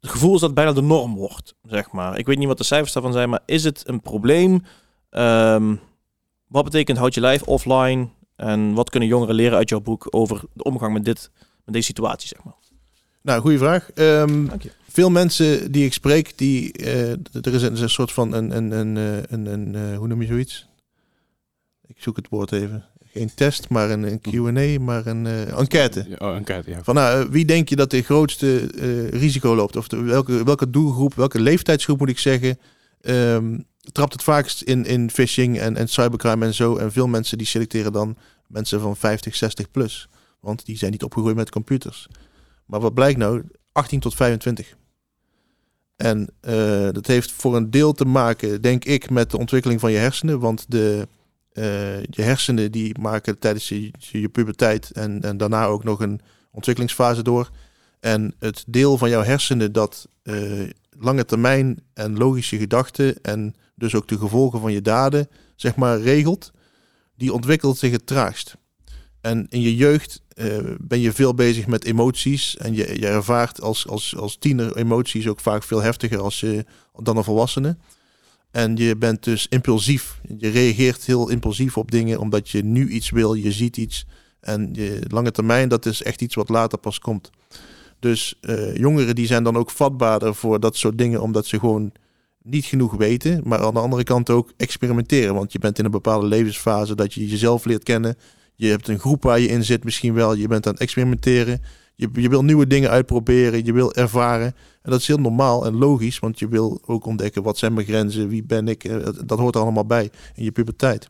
[0.00, 2.18] het gevoel is dat het bijna de norm wordt, zeg maar.
[2.18, 4.62] Ik weet niet wat de cijfers daarvan zijn, maar is het een probleem?
[5.10, 5.76] Ehm,
[6.46, 8.08] wat betekent houd je lijf offline?
[8.36, 11.30] En wat kunnen jongeren leren uit jouw boek over de omgang met, dit,
[11.64, 12.54] met deze situatie, zeg maar?
[13.22, 13.90] Nou, goede vraag.
[13.90, 14.72] Ehm, Dank je.
[14.88, 18.56] veel mensen die ik spreek, die, er is een, er is een soort van een,
[18.56, 20.66] een, een, eh, een, een eh, hoe noem je zoiets?
[21.86, 22.84] Ik zoek het woord even.
[23.12, 26.06] Geen test, maar een, een Q&A, maar een eh, enquête.
[26.18, 26.82] Oh, enquête, ja.
[26.82, 29.76] Van nou, eh, wie denk je dat de grootste eh, risico loopt?
[29.76, 32.58] Of de, welke, welke doelgroep, welke leeftijdsgroep moet ik zeggen,
[33.00, 33.58] ehm,
[33.92, 36.76] trapt het vaakst in, in phishing en, en cybercrime en zo.
[36.76, 40.08] En veel mensen die selecteren dan mensen van 50, 60 plus.
[40.40, 42.08] Want die zijn niet opgegroeid met computers.
[42.66, 43.42] Maar wat blijkt nou?
[43.72, 44.76] 18 tot 25.
[45.96, 46.28] En
[46.92, 50.40] dat heeft voor een deel te maken, denk ik, met de ontwikkeling van je hersenen.
[50.40, 51.08] Want de,
[51.52, 56.20] eh, je hersenen die maken tijdens je, je puberteit en, en daarna ook nog een
[56.50, 57.50] ontwikkelingsfase door.
[58.00, 63.94] En het deel van jouw hersenen dat eh, lange termijn en logische gedachten en dus
[63.94, 66.50] ook de gevolgen van je daden, zeg maar, regelt,
[67.16, 68.56] die ontwikkelt zich het traagst.
[69.20, 73.60] En in je jeugd eh, ben je veel bezig met emoties en je, je ervaart
[73.60, 76.64] als, als, als tiener emoties ook vaak veel heftiger als je,
[77.02, 77.76] dan een volwassene.
[78.50, 80.20] En je bent dus impulsief.
[80.38, 84.06] Je reageert heel impulsief op dingen omdat je nu iets wil, je ziet iets.
[84.40, 87.30] En je lange termijn, dat is echt iets wat later pas komt.
[87.98, 91.92] Dus eh, jongeren die zijn dan ook vatbaarder voor dat soort dingen, omdat ze gewoon
[92.42, 93.40] niet genoeg weten.
[93.44, 95.34] Maar aan de andere kant ook experimenteren.
[95.34, 98.16] Want je bent in een bepaalde levensfase dat je jezelf leert kennen.
[98.54, 100.34] Je hebt een groep waar je in zit misschien wel.
[100.34, 101.62] Je bent aan het experimenteren.
[101.94, 103.64] Je, je wil nieuwe dingen uitproberen.
[103.64, 104.54] Je wil ervaren.
[104.82, 106.18] En dat is heel normaal en logisch.
[106.18, 108.28] Want je wil ook ontdekken wat zijn mijn grenzen.
[108.28, 108.84] Wie ben ik.
[108.84, 111.08] Eh, Dat hoort er allemaal bij in je puberteit.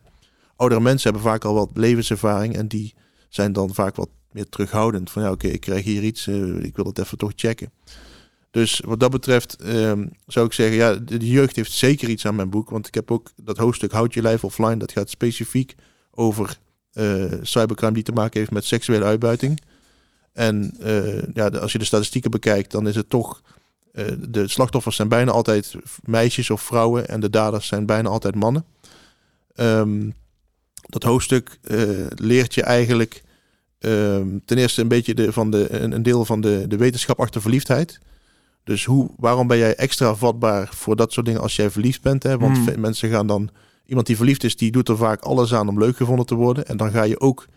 [0.55, 2.55] Oudere mensen hebben vaak al wat levenservaring.
[2.55, 2.93] En die
[3.29, 5.11] zijn dan vaak wat meer terughoudend.
[5.11, 6.27] Van ja, oké, ik krijg hier iets.
[6.27, 7.71] eh, ik wil het even toch checken.
[8.51, 12.35] Dus wat dat betreft ehm, zou ik zeggen, ja, de, jeugd heeft zeker iets aan
[12.35, 12.69] mijn boek.
[12.69, 14.77] Want ik heb ook dat hoofdstuk Houd je lijf offline.
[14.77, 15.75] Dat gaat specifiek
[16.11, 16.57] over
[16.93, 19.61] eh, cybercrime die te maken heeft met seksuele uitbuiting.
[20.33, 20.77] En
[21.33, 23.41] ja, als je de statistieken bekijkt, dan is het toch...
[23.91, 28.35] eh, de slachtoffers zijn bijna altijd meisjes of vrouwen en de daders zijn bijna altijd
[28.35, 28.65] mannen.
[29.55, 30.09] Ehm,
[30.81, 31.79] dat hoofdstuk eh,
[32.15, 33.23] leert je eigenlijk
[33.79, 37.41] ehm, ten eerste een beetje de, van de, een, deel van de, de wetenschap achter
[37.41, 37.99] verliefdheid.
[38.63, 42.23] Dus hoe, waarom ben jij extra vatbaar voor dat soort dingen als jij verliefd bent?
[42.23, 42.37] Hè?
[42.37, 42.79] Want Hmm.
[42.79, 43.49] mensen gaan dan...
[43.85, 46.67] Iemand die verliefd is, die doet er vaak alles aan om leuk gevonden te worden.
[46.67, 47.47] En dan ga je ook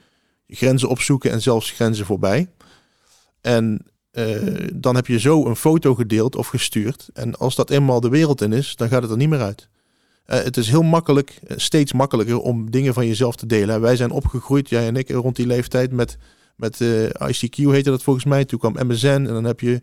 [0.48, 2.48] grenzen opzoeken en zelfs grenzen voorbij.
[3.40, 4.36] En eh,
[4.74, 7.08] dan heb je zo een foto gedeeld of gestuurd.
[7.14, 9.68] En als dat eenmaal de wereld in is, dan gaat het er niet meer uit.
[10.24, 13.80] Eh, het is heel makkelijk, eh, steeds makkelijker om dingen van jezelf te delen.
[13.80, 16.16] Wij zijn opgegroeid, jij en ik, rond die leeftijd met,
[16.56, 16.80] met
[17.28, 18.44] ICQ heette dat volgens mij.
[18.44, 19.82] Toen kwam MSN en dan heb je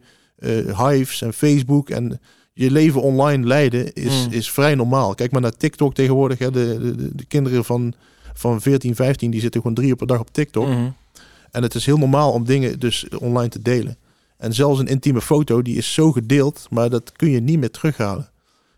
[0.78, 1.90] Hives en Facebook.
[1.90, 2.20] En
[2.54, 4.32] je leven online leiden is, Mm.
[4.34, 5.16] is vrij normaal.
[5.16, 6.40] Kijk maar naar TikTok tegenwoordig.
[6.40, 6.52] Hè.
[6.52, 7.94] De, de, de- de kinderen van,
[8.34, 10.68] van 14, 15, die zitten gewoon drie uur per dag op TikTok.
[10.68, 10.90] Mhm.
[11.52, 13.98] En het is heel normaal om dingen dus online te delen.
[14.42, 17.72] En zelfs een intieme foto, die is zo gedeeld, maar dat kun je niet meer
[17.72, 18.30] terughalen.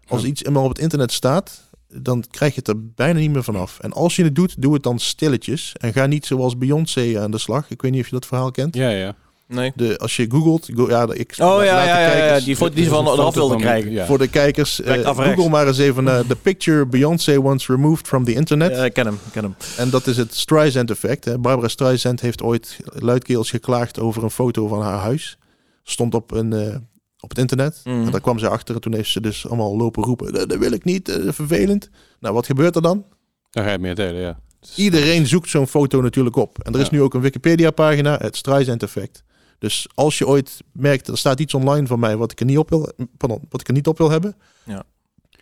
[0.07, 0.27] Als Ja.
[0.27, 3.79] iets eenmaal op het internet staat, dan krijg je het er bijna niet meer vanaf.
[3.79, 5.73] En als je het doet, doe het dan stilletjes.
[5.79, 7.69] En ga niet zoals Beyoncé aan de slag.
[7.69, 8.75] Ik weet niet of je dat verhaal kent.
[8.75, 9.15] Ja, ja.
[9.47, 9.71] Nee.
[9.75, 12.89] De, als je googelt, go, ja, ik, Oh ja, ja, ja, die foto die ze
[12.89, 13.91] van eraf wilden van- krijgen.
[13.91, 14.05] Ja.
[14.05, 15.09] Voor de kijkers, eh, rechts.
[15.19, 18.71] google maar eens even naar The Picture Beyoncé Once Removed from the Internet.
[18.75, 19.55] Ja, ik ken hem, ik ken hem.
[19.77, 21.25] En dat is het Streisand effect.
[21.25, 21.37] Hè.
[21.39, 25.37] Barbara Streisand heeft ooit luidkeels geklaagd over een foto van haar huis.
[25.83, 26.75] Stond op, een, eh,
[27.19, 27.81] op het internet.
[27.83, 28.05] Mhm.
[28.05, 28.75] En daar kwam ze achter.
[28.75, 30.33] En toen heeft ze dus allemaal lopen roepen.
[30.33, 31.89] Dat, dat wil ik niet, eh, vervelend.
[32.19, 33.05] Nou, wat gebeurt er dan?
[33.49, 34.39] Dan ga je het meer delen, ja.
[34.59, 36.59] Dus- Iedereen zoekt zo'n foto natuurlijk op.
[36.59, 39.23] En er is nu ook een Wikipedia-pagina, het Streisand effect.
[39.59, 42.57] Dus als je ooit merkt, er staat iets online van mij wat ik er niet
[42.57, 44.35] op wil, pardon, wat ik er niet op wil hebben.
[44.63, 44.83] Ja.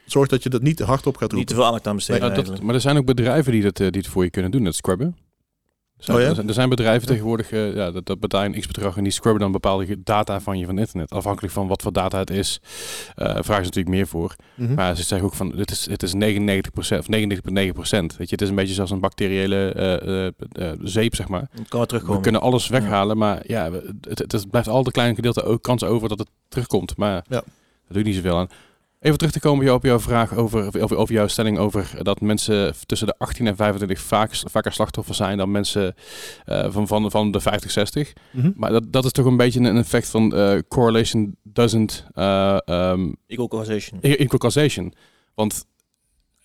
[0.06, 1.48] Zorg dat je dat niet hardop gaat Niet roepen.
[1.48, 4.02] te veel aandacht aan besteden dat, maar er zijn ook bedrijven die, dat, eh, die
[4.02, 5.18] het voor je kunnen doen, dat scrubben.
[6.02, 6.44] Er zijn, Oh ja?
[6.48, 9.42] er zijn- bedrijven tegenwoordig, eh, ja, dat, dat betaal je een x-bedrag en die scrubben
[9.42, 11.12] dan bepaalde data van je van internet.
[11.12, 12.60] Afhankelijk van wat voor data het is,
[13.16, 14.36] eh vragen ze natuurlijk meer voor.
[14.56, 14.74] Mhm.
[14.74, 18.18] Maar ze zeggen ook van, het is, het is 99% of 99,9%.
[18.18, 19.72] Weet je, het is een beetje zoals een bacteriële
[20.52, 21.48] eh, zeep, zeg maar.
[21.52, 22.18] Het kan weer terugkomen.
[22.18, 25.62] We kunnen alles weghalen, maar ja, het, het, het blijft altijd een klein gedeelte ook
[25.64, 26.98] kans over dat het terugkomt.
[26.98, 27.22] Maar Ja.
[27.30, 27.44] daar
[27.88, 28.48] doe je niet zoveel aan.
[29.02, 32.74] Even terug te komen op jouw vraag over, over, over jouw stelling over dat mensen
[32.86, 35.96] tussen de 18 en 25 vaak, vaker slachtoffer zijn dan mensen
[36.46, 38.14] eh, van, van, van de 50, 60.
[38.32, 38.52] Mhm.
[38.56, 43.16] Maar dat, dat is toch een beetje een effect van eh, correlation doesn't uh, um,
[43.28, 44.02] Equal causation.
[44.02, 44.94] equal causation.
[45.36, 45.66] Want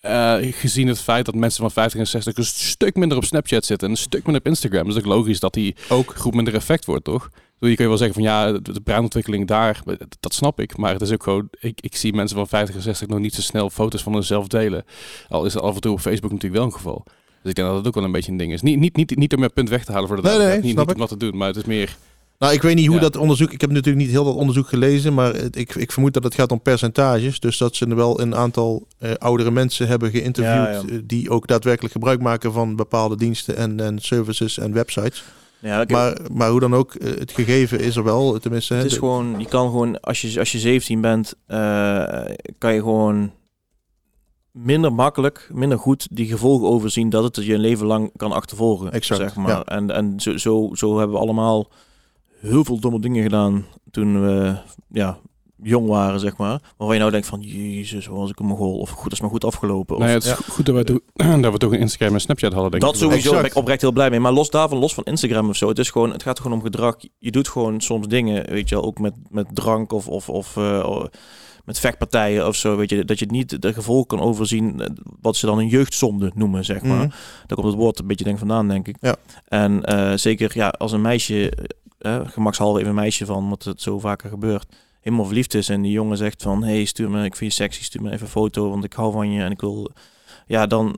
[0.01, 3.65] eh, gezien het feit dat mensen van 50 en 60 een stuk minder op Snapchat
[3.65, 6.13] zitten en een stuk minder op Instagram, is het ook logisch dat die Ook.
[6.15, 7.29] groep minder effect wordt, toch?
[7.59, 9.81] Je kun je wel zeggen van ja, de, breinontwikkeling daar,
[10.19, 10.77] dat snap ik.
[10.77, 13.33] Maar het is ook gewoon, ik, ik zie mensen van 50 en 60 nog niet
[13.33, 14.85] zo snel foto's van hunzelf delen.
[15.27, 17.03] Al is het af en toe op Facebook natuurlijk wel een geval.
[17.41, 18.61] Dus ik denk dat dat ook wel een beetje een ding is.
[18.61, 20.71] Niet, niet, niet, niet om mijn punt weg te halen voor de Nee, nee, niet,
[20.71, 21.97] snap niet om wat te doen, maar het is meer
[22.39, 23.01] Nou, ik weet niet hoe Ja.
[23.01, 23.51] dat onderzoek...
[23.51, 26.51] Ik heb natuurlijk niet heel dat onderzoek gelezen, maar ik, ik vermoed dat het gaat
[26.51, 27.39] om percentages.
[27.39, 30.55] Dus dat ze wel een aantal eh, oudere mensen hebben geïnterviewd...
[30.55, 30.81] Ja, ja.
[30.89, 35.23] eh, die ook daadwerkelijk gebruik maken van bepaalde diensten en, en services en websites.
[35.67, 38.73] Ja, Maar, maar hoe dan ook, eh, het gegeven is er wel, tenminste...
[38.73, 42.23] Het is de- gewoon, je kan gewoon, als je, als je 17 bent, eh,
[42.57, 43.31] kan je gewoon
[44.51, 48.91] minder makkelijk, minder goed die gevolgen overzien dat het je een leven lang kan achtervolgen.
[48.91, 49.49] Exact, zeg maar.
[49.49, 49.63] ja.
[49.63, 51.71] En, en zo, zo, zo hebben we allemaal
[52.39, 54.55] heel veel domme dingen gedaan toen we
[54.89, 55.17] ja,
[55.63, 56.59] jong waren, zeg maar.
[56.77, 58.77] Waarvan je nou denkt van, jezus, wat was ik een mogol.
[58.79, 59.95] Of goed, dat is maar goed afgelopen.
[59.95, 60.53] Of, Nou ja, het is Ja.
[60.53, 62.99] goed dat we, toch- dat we toch een Instagram en Snapchat hadden, denk dat ik.
[63.01, 64.19] sowieso ben ik oprecht heel blij mee.
[64.19, 66.63] Maar los daarvan, los van Instagram of zo, het, is gewoon, het gaat gewoon om
[66.63, 66.95] gedrag.
[67.19, 70.57] Je doet gewoon soms dingen, weet je wel, ook met, met drank of, of, of
[70.57, 71.03] eh,
[71.65, 74.87] met vechtpartijen of zo, weet je, dat je niet de gevolgen kan overzien, eh,
[75.21, 76.97] wat ze dan een jeugdzonde noemen, zeg maar.
[76.97, 77.09] Mhm.
[77.45, 78.95] Daar komt het woord een beetje denk vandaan, denk ik.
[79.01, 79.15] Ja.
[79.47, 81.53] En eh, zeker, ja, als een meisje,
[81.97, 84.75] eh, gemakshalve even een meisje van, omdat het zo vaker gebeurt,
[85.07, 87.83] helemaal verliefd is en die jongen zegt van, hey, stuur me, ik vind je sexy,
[87.83, 89.91] stuur me even een foto, want ik hou van je en ik wil,
[90.47, 90.97] ja, dan,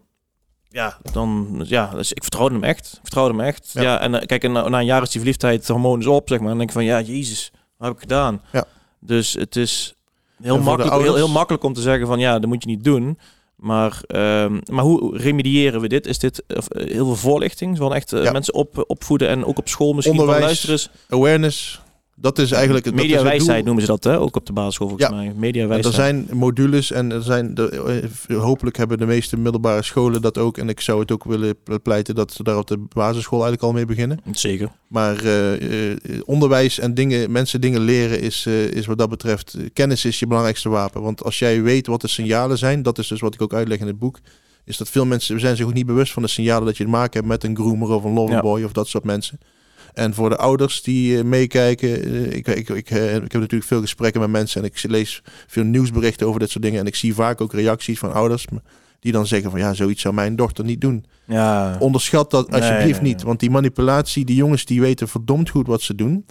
[0.70, 3.70] ja, dan, ja, dus ik vertrouwde hem echt, ik vertrouwde hem echt.
[3.74, 3.82] Ja.
[3.82, 6.30] Ja, en eh, kijk, en na, na een jaar is die verliefdheid, hormoon is op,
[6.30, 8.42] zeg maar, en dan denk ik van, ja, jezus, wat heb ik gedaan?
[8.52, 8.66] Ja.
[9.00, 9.94] Dus het is
[10.42, 11.16] heel makkelijk, heel, ouders?
[11.16, 13.20] heel makkelijk om te zeggen van, ja, dat moet je niet doen.
[13.56, 16.08] Maar, ehm, maar hoe remediëren we dit?
[16.08, 17.78] Is dit eh, heel veel voorlichting?
[17.78, 18.32] Van echt eh, Ja.
[18.32, 20.96] mensen op, opvoeden en ook op school misschien van Onderwijs, luisteren.
[21.10, 21.82] Awareness,
[22.22, 22.86] dat is eigenlijk...
[22.86, 24.20] het- Mediawijsheid noemen ze dat, hè?
[24.20, 25.16] ook op de basisschool volgens Ja.
[25.16, 25.26] mij.
[25.26, 25.96] En er Mediawijsheid.
[25.96, 27.70] zijn modules en er zijn de,
[28.28, 30.58] eh, hopelijk hebben de meeste middelbare scholen dat ook.
[30.58, 33.72] En ik zou het ook willen pleiten dat ze daar op de basisschool eigenlijk al
[33.74, 34.20] mee beginnen.
[34.32, 34.70] Zeker.
[34.88, 40.06] Maar eh, eh, onderwijs en dingen, mensen dingen leren is, is wat dat betreft, kennis
[40.06, 41.02] is je belangrijkste wapen.
[41.02, 43.80] Want als jij weet wat de signalen zijn, dat is dus wat ik ook uitleg
[43.80, 44.20] in het boek,
[44.66, 46.90] is dat veel mensen zijn zich ook niet bewust van de signalen dat je te
[46.90, 49.40] maken hebt met een groomer of een loverboy of dat soort mensen.
[49.94, 53.64] En voor de ouders die eh, meekijken, eh, ik, ik, ik, eh, ik heb natuurlijk
[53.64, 56.80] veel gesprekken met mensen en ik lees veel nieuwsberichten over dit soort dingen.
[56.80, 58.46] En ik zie vaak ook reacties van ouders
[59.00, 61.06] die dan zeggen van ja, zoiets zou mijn dochter niet doen.
[61.26, 61.78] Ja.
[61.80, 63.24] Onderschat dat Nee, alsjeblieft nee, niet.
[63.24, 66.26] Want die manipulatie, die jongens die weten verdomd goed wat ze doen.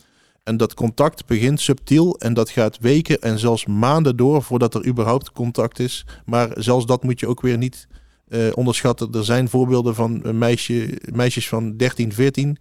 [0.45, 4.87] En dat contact begint subtiel en dat gaat weken en zelfs maanden door voordat er
[4.87, 6.07] überhaupt contact is.
[6.25, 7.87] Maar zelfs dat moet je ook weer niet
[8.55, 9.13] onderschatten.
[9.13, 12.59] Er zijn voorbeelden van een meisje, meisjes van 13, 14,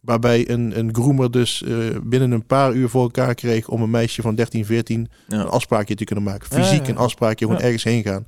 [0.00, 3.90] waarbij een, een groomer dus eh, binnen een paar uur voor elkaar kreeg om een
[3.90, 5.40] meisje van 13, 14 Ja.
[5.40, 6.46] een afspraakje te kunnen maken.
[6.46, 6.90] Fysiek ja.
[6.92, 8.26] een afspraakje, gewoon ergens heen gaan.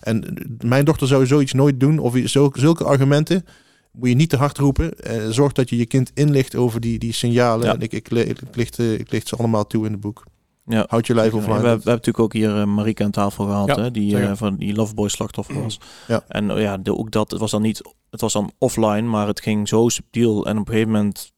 [0.00, 1.98] En eh, mijn dochter zou zoiets nooit doen.
[1.98, 3.44] Of zulke, zulke argumenten
[3.92, 4.98] moet je niet te hard roepen.
[4.98, 7.68] Eh, zorg dat je je kind inlicht over die, die signalen.
[7.68, 10.24] En ik, ik, ik, licht, ik licht ze allemaal toe in het boek.
[10.66, 10.84] Ja.
[10.88, 11.60] Houd je lijf Ja, we, offline.
[11.60, 14.56] we hebben natuurlijk ook hier uh, Marika aan tafel gehad, Ja, hè, die eh, van
[14.56, 15.80] die Loveboy slachtoffer was.
[16.06, 16.24] Ja.
[16.28, 19.26] En uh, ja, de, ook dat, het was dan niet, het was dan offline, maar
[19.26, 21.32] het ging zo subtiel en op een gegeven moment,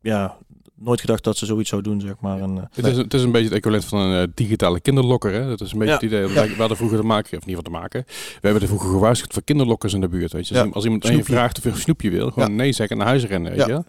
[0.00, 0.36] ja,
[0.84, 2.40] nooit gedacht dat ze zoiets zou doen, zeg maar.
[2.40, 5.32] En, uh, Het is, het is een beetje het equivalent van een uh, digitale kinderlokker.
[5.32, 5.48] Hè?
[5.48, 6.00] Dat is een beetje Ja.
[6.00, 6.28] het idee.
[6.28, 6.46] Ja.
[6.54, 8.04] We hadden vroeger te maken, of niet wat te maken.
[8.06, 10.32] We hebben er vroeger gewaarschuwd voor kinderlokkers in de buurt.
[10.32, 10.54] Weet je.
[10.54, 10.68] Ja.
[10.72, 11.32] Als, iemand je Snoepje.
[11.32, 12.54] vraagt of je een snoepje wil, gewoon Ja.
[12.54, 13.50] nee zeggen en naar huis rennen.
[13.56, 13.74] Weet Ja.
[13.74, 13.82] je?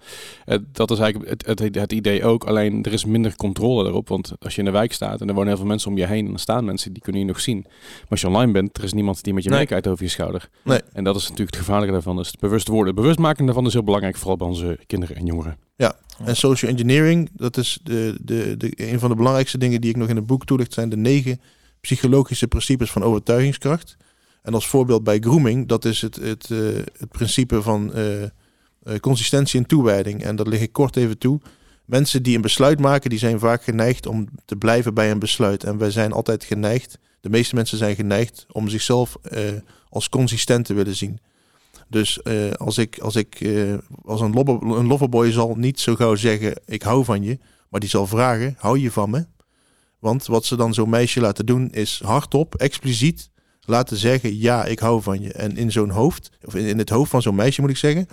[0.54, 2.44] Eh, dat is eigenlijk het, het, het idee ook.
[2.44, 4.08] Alleen er is minder controle erop.
[4.08, 6.06] Want als je in de wijk staat en er wonen heel veel mensen om je
[6.08, 7.62] heen en er staan mensen die kunnen je nog zien.
[7.64, 9.60] Maar als je online bent, er is niemand die met je Nee.
[9.60, 10.50] meekijkt over je schouder.
[10.64, 10.80] Nee.
[10.94, 12.16] En dat is natuurlijk het gevaarlijke daarvan.
[12.16, 12.88] Dus het bewust worden.
[12.88, 15.58] Het bewustmaken daarvan is heel belangrijk, vooral bij onze kinderen en jongeren.
[16.26, 19.96] En social engineering, dat is de, de, de, een van de belangrijkste dingen die ik
[19.96, 21.42] nog in het boek toelicht, zijn de negen
[21.82, 23.98] psychologische principes van overtuigingskracht.
[24.42, 26.58] En als voorbeeld bij grooming, dat is het, het, eh,
[26.98, 28.30] het principe van eh, eh,
[29.00, 30.24] consistentie en toewijding.
[30.24, 31.40] En dat lig ik kort even toe.
[31.86, 35.64] Mensen die een besluit maken, die zijn vaak geneigd om te blijven bij een besluit.
[35.64, 39.18] En wij zijn altijd geneigd, de meeste mensen zijn geneigd om zichzelf
[39.90, 41.20] als consistent te willen zien.
[41.94, 43.74] Dus eh, als ik, als ik eh,
[44.06, 47.40] als een, lobber, een loverboy zal niet zo gauw zeggen, ik hou van je.
[47.70, 49.26] Maar die zal vragen, hou je van me?
[50.00, 53.30] Want wat ze dan zo'n meisje laten doen, is hardop, expliciet
[53.62, 55.34] laten zeggen, ja, ik hou van je.
[55.34, 58.08] En in zo'n hoofd, of in, het hoofd van zo'n meisje moet ik zeggen,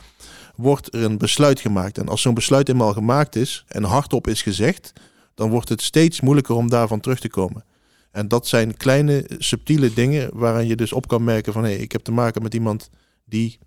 [0.56, 1.98] wordt er een besluit gemaakt.
[1.98, 4.92] En als zo'n besluit eenmaal gemaakt is en hardop is gezegd,
[5.34, 7.64] dan wordt het steeds moeilijker om daarvan terug te komen.
[8.10, 11.92] En dat zijn kleine, subtiele dingen waaraan je dus op kan merken van, hé, ik
[11.92, 12.90] heb te maken met iemand
[13.24, 13.58] die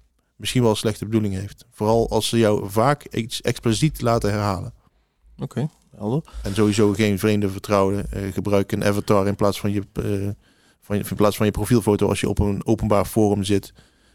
[0.44, 1.66] misschien wel slechte bedoeling heeft.
[1.72, 4.74] Vooral als ze jou vaak iets expliciet laten herhalen.
[5.40, 6.22] Oké, helder.
[6.44, 8.12] En sowieso geen vreemde vertrouwen.
[8.12, 10.04] Eh, gebruik een avatar in plaats van je, eh,
[10.82, 13.74] van je, in plaats van je profielfoto als je op een openbaar forum zit.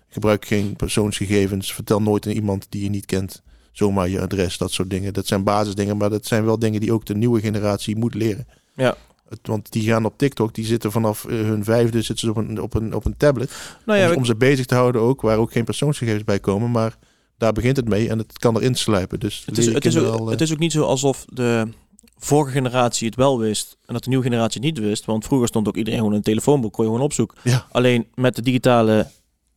[0.08, 1.74] Gebruik geen persoonsgegevens.
[1.74, 3.42] Vertel nooit aan iemand die je niet kent.
[3.72, 5.12] Zomaar je adres, dat soort dingen.
[5.12, 8.46] Dat zijn basisdingen, maar dat zijn wel dingen die ook de nieuwe generatie moet leren.
[8.74, 8.96] Ja.
[9.28, 12.36] Het- Want die gaan op TikTok, die zitten vanaf eh, hun vijfde zitten ze op
[12.36, 13.52] een, op een, op een tablet.
[13.86, 16.38] Nou ja, om, we- om ze bezig te houden ook, waar ook geen persoonsgegevens bij
[16.40, 16.70] komen.
[16.70, 16.96] Maar
[17.38, 19.20] Daar begint het mee en het kan erin sluipen.
[19.20, 21.68] Dus Het is, het, is ook, al, eh, het is ook niet zo alsof de
[22.16, 25.04] vorige generatie het wel wist en dat de nieuwe generatie het niet wist.
[25.04, 27.38] Want vroeger stond ook iedereen gewoon een telefoonboek, kon je gewoon opzoeken.
[27.42, 27.66] Ja.
[27.70, 29.06] Alleen met de digitale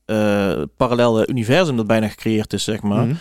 [0.06, 3.06] eh, parallele universum dat bijna gecreëerd is, zeg maar.
[3.06, 3.16] mhm.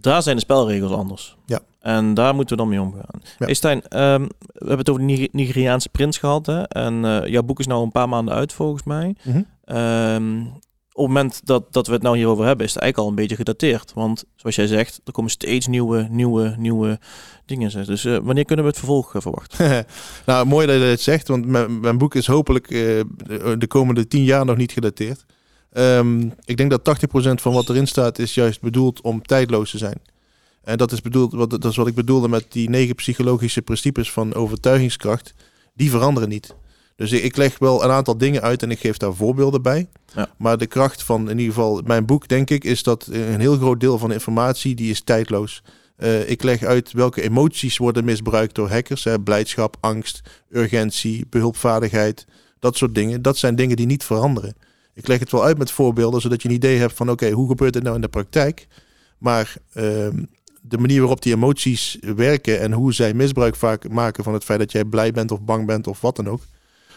[0.00, 1.36] Daar zijn de spelregels anders.
[1.46, 1.60] Ja.
[1.80, 3.20] En daar moeten we dan mee omgaan.
[3.38, 3.44] Ja.
[3.44, 6.46] Hey Stijn, ehm, we hebben het over de Niger- Nigeriaanse prins gehad.
[6.46, 6.62] Hè?
[6.62, 9.14] En eh, jouw boek is nou een paar maanden uit, volgens mij.
[9.22, 9.42] Mhm.
[9.64, 10.40] Ehm,
[10.92, 13.22] op het moment dat, dat we het nou hierover hebben, is het eigenlijk al een
[13.22, 13.92] beetje gedateerd.
[13.94, 16.98] Want zoals jij zegt, er komen steeds nieuwe, nieuwe, nieuwe
[17.46, 17.86] dingen.
[17.86, 19.86] Dus eh, wanneer kunnen we het vervolg eh, verwachten?
[20.26, 24.24] nou, mooi dat je het zegt, want mijn, mijn boek is hopelijk de komende tien
[24.24, 25.24] jaar nog niet gedateerd.
[25.72, 29.78] Ehm, ik denk dat 80% van wat erin staat is juist bedoeld om tijdloos te
[29.78, 30.00] zijn.
[30.62, 34.12] En dat is, bedoeld, wat, dat is wat ik bedoelde met die negen psychologische principes
[34.12, 35.34] van overtuigingskracht.
[35.74, 36.54] Die veranderen niet.
[36.96, 39.88] Dus ik, ik leg wel een aantal dingen uit en ik geef daar voorbeelden bij.
[40.14, 40.28] Ja.
[40.38, 43.56] Maar de kracht van in ieder geval mijn boek, denk ik, is dat een heel
[43.56, 45.62] groot deel van de informatie die is tijdloos.
[45.96, 49.04] Eh, ik leg uit welke emoties worden misbruikt door hackers.
[49.04, 49.20] Hè.
[49.20, 52.26] Blijdschap, angst, urgentie, behulpvaardigheid.
[52.58, 53.22] Dat soort dingen.
[53.22, 54.54] Dat zijn dingen die niet veranderen.
[55.00, 57.10] Ik leg het wel uit met voorbeelden, zodat je een idee hebt van...
[57.10, 58.66] oké, hoe gebeurt het nou in de praktijk?
[59.18, 60.22] Maar ehm,
[60.62, 62.60] de manier waarop die emoties werken...
[62.60, 65.66] en hoe zij misbruik vaak maken van het feit dat jij blij bent of bang
[65.66, 66.40] bent of wat dan ook...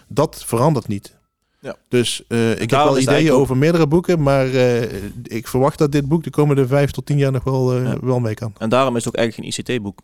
[0.08, 1.16] dat verandert niet.
[1.60, 1.76] Ja.
[1.88, 4.22] Dus eh, ik heb wel ideeën ook- over meerdere boeken...
[4.22, 7.74] maar eh, ik verwacht dat dit boek de komende vijf tot tien jaar nog wel,
[7.74, 7.98] eh, Ja.
[8.02, 8.54] wel mee kan.
[8.58, 10.00] En daarom is het ook eigenlijk geen ICT-boek.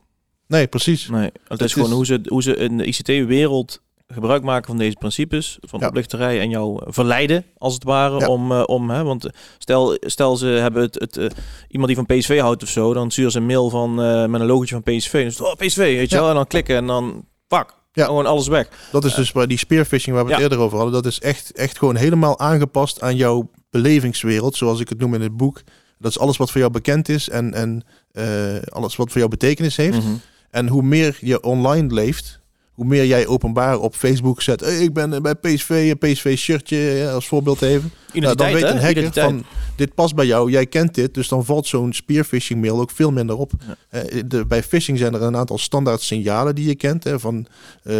[0.48, 1.10] Nee, precies.
[1.10, 3.82] Nee, het, Het is gewoon hoe ze, hoe ze in de ICT-wereld
[4.14, 5.88] gebruik maken van deze principes, van Ja.
[5.88, 8.28] oplichterij en jou verleiden, als het ware, Ja.
[8.28, 11.28] om, eh, om hè, want stel, stel ze hebben het, het eh,
[11.68, 14.42] iemand die van PSV houdt of zo, dan sturen ze een mail van, eh, met
[14.42, 16.22] een logotje van PSV, dus oh, PSV, weet je Ja.
[16.22, 18.06] wel, en dan klikken en dan, pak, Ja.
[18.06, 18.70] gewoon alles weg.
[18.92, 20.44] Dat is dus waar die spearfishing waar we het Ja.
[20.46, 20.96] eerder over hadden.
[21.04, 25.22] Dat is echt, echt gewoon helemaal aangepast aan jouw belevingswereld, zoals ik het noem in
[25.22, 25.62] het boek.
[26.00, 29.30] Dat is alles wat voor jou bekend is en, en eh, alles wat voor jou
[29.30, 29.98] betekenis heeft.
[29.98, 30.14] Mhm.
[30.50, 32.40] En hoe meer je online leeft,
[32.80, 34.60] hoe meer jij openbaar op Facebook zet.
[34.60, 37.92] "Hey, ik ben eh, bij PSV, een PSV shirtje ja, als voorbeeld even.
[38.14, 39.26] Nou, dan weet een hacker Identiteit.
[39.26, 39.44] van
[39.76, 43.12] dit past bij jou, jij kent dit, dus dan valt zo'n spearfishing mail ook veel
[43.12, 43.52] minder op.
[43.68, 43.76] Ja.
[43.90, 47.04] Eh, de, bij phishing zijn er een aantal standaard signalen die je kent.
[47.04, 47.46] Hè, van
[47.84, 47.94] eh,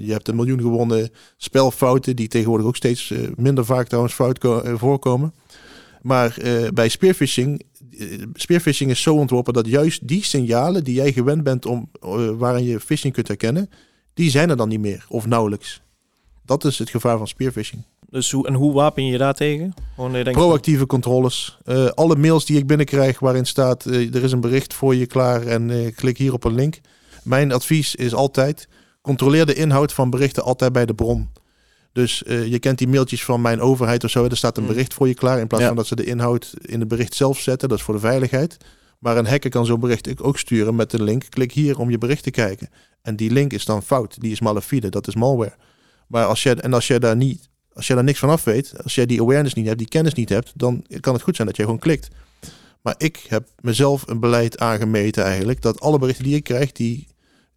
[0.00, 4.62] je hebt een miljoen gewonnen spelfouten die tegenwoordig ook steeds minder vaak trouwens fout ko-
[4.76, 5.34] voorkomen.
[6.02, 6.36] Maar
[6.74, 7.62] bij spearfishing,
[7.98, 11.90] eh, spearfishing is zo ontworpen dat juist die signalen die jij gewend bent om
[12.38, 13.70] waarin je phishing kunt herkennen,
[14.14, 15.80] die zijn er dan niet meer of nauwelijks.
[16.44, 17.82] Dat is het gevaar van spearfishing.
[18.10, 19.74] Dus hoe, en hoe wapen je je daartegen?
[20.12, 21.58] Denk Proactieve controles.
[21.64, 25.06] Eh, alle mails die ik binnenkrijg waarin staat eh, er is een bericht voor je
[25.06, 26.80] klaar en eh, klik hier op een link.
[27.22, 28.68] Mijn advies is altijd
[29.02, 31.28] controleer de inhoud van berichten altijd bij de bron.
[31.92, 34.24] Dus je kent die mailtjes van mijn overheid of zo.
[34.24, 34.68] Er staat een Mm.
[34.68, 35.68] bericht voor je klaar in plaats Ja.
[35.68, 37.68] van dat ze de inhoud in het bericht zelf zetten.
[37.68, 38.56] Dat is voor de veiligheid.
[38.98, 41.24] Maar een hacker kan zo'n bericht ook sturen met een link.
[41.28, 42.68] Klik hier om je bericht te kijken.
[43.04, 44.20] En die link is dan fout.
[44.20, 44.88] Die is malafide.
[44.88, 45.56] Dat is malware.
[46.08, 48.82] Maar als jij, en als jij daar niet, als jij daar niks van af weet,
[48.82, 51.48] als jij die awareness niet hebt, die kennis niet hebt, dan kan het goed zijn
[51.48, 52.08] dat jij gewoon klikt.
[52.82, 57.06] Maar ik heb mezelf een beleid aangemeten eigenlijk dat alle berichten die ik krijg, die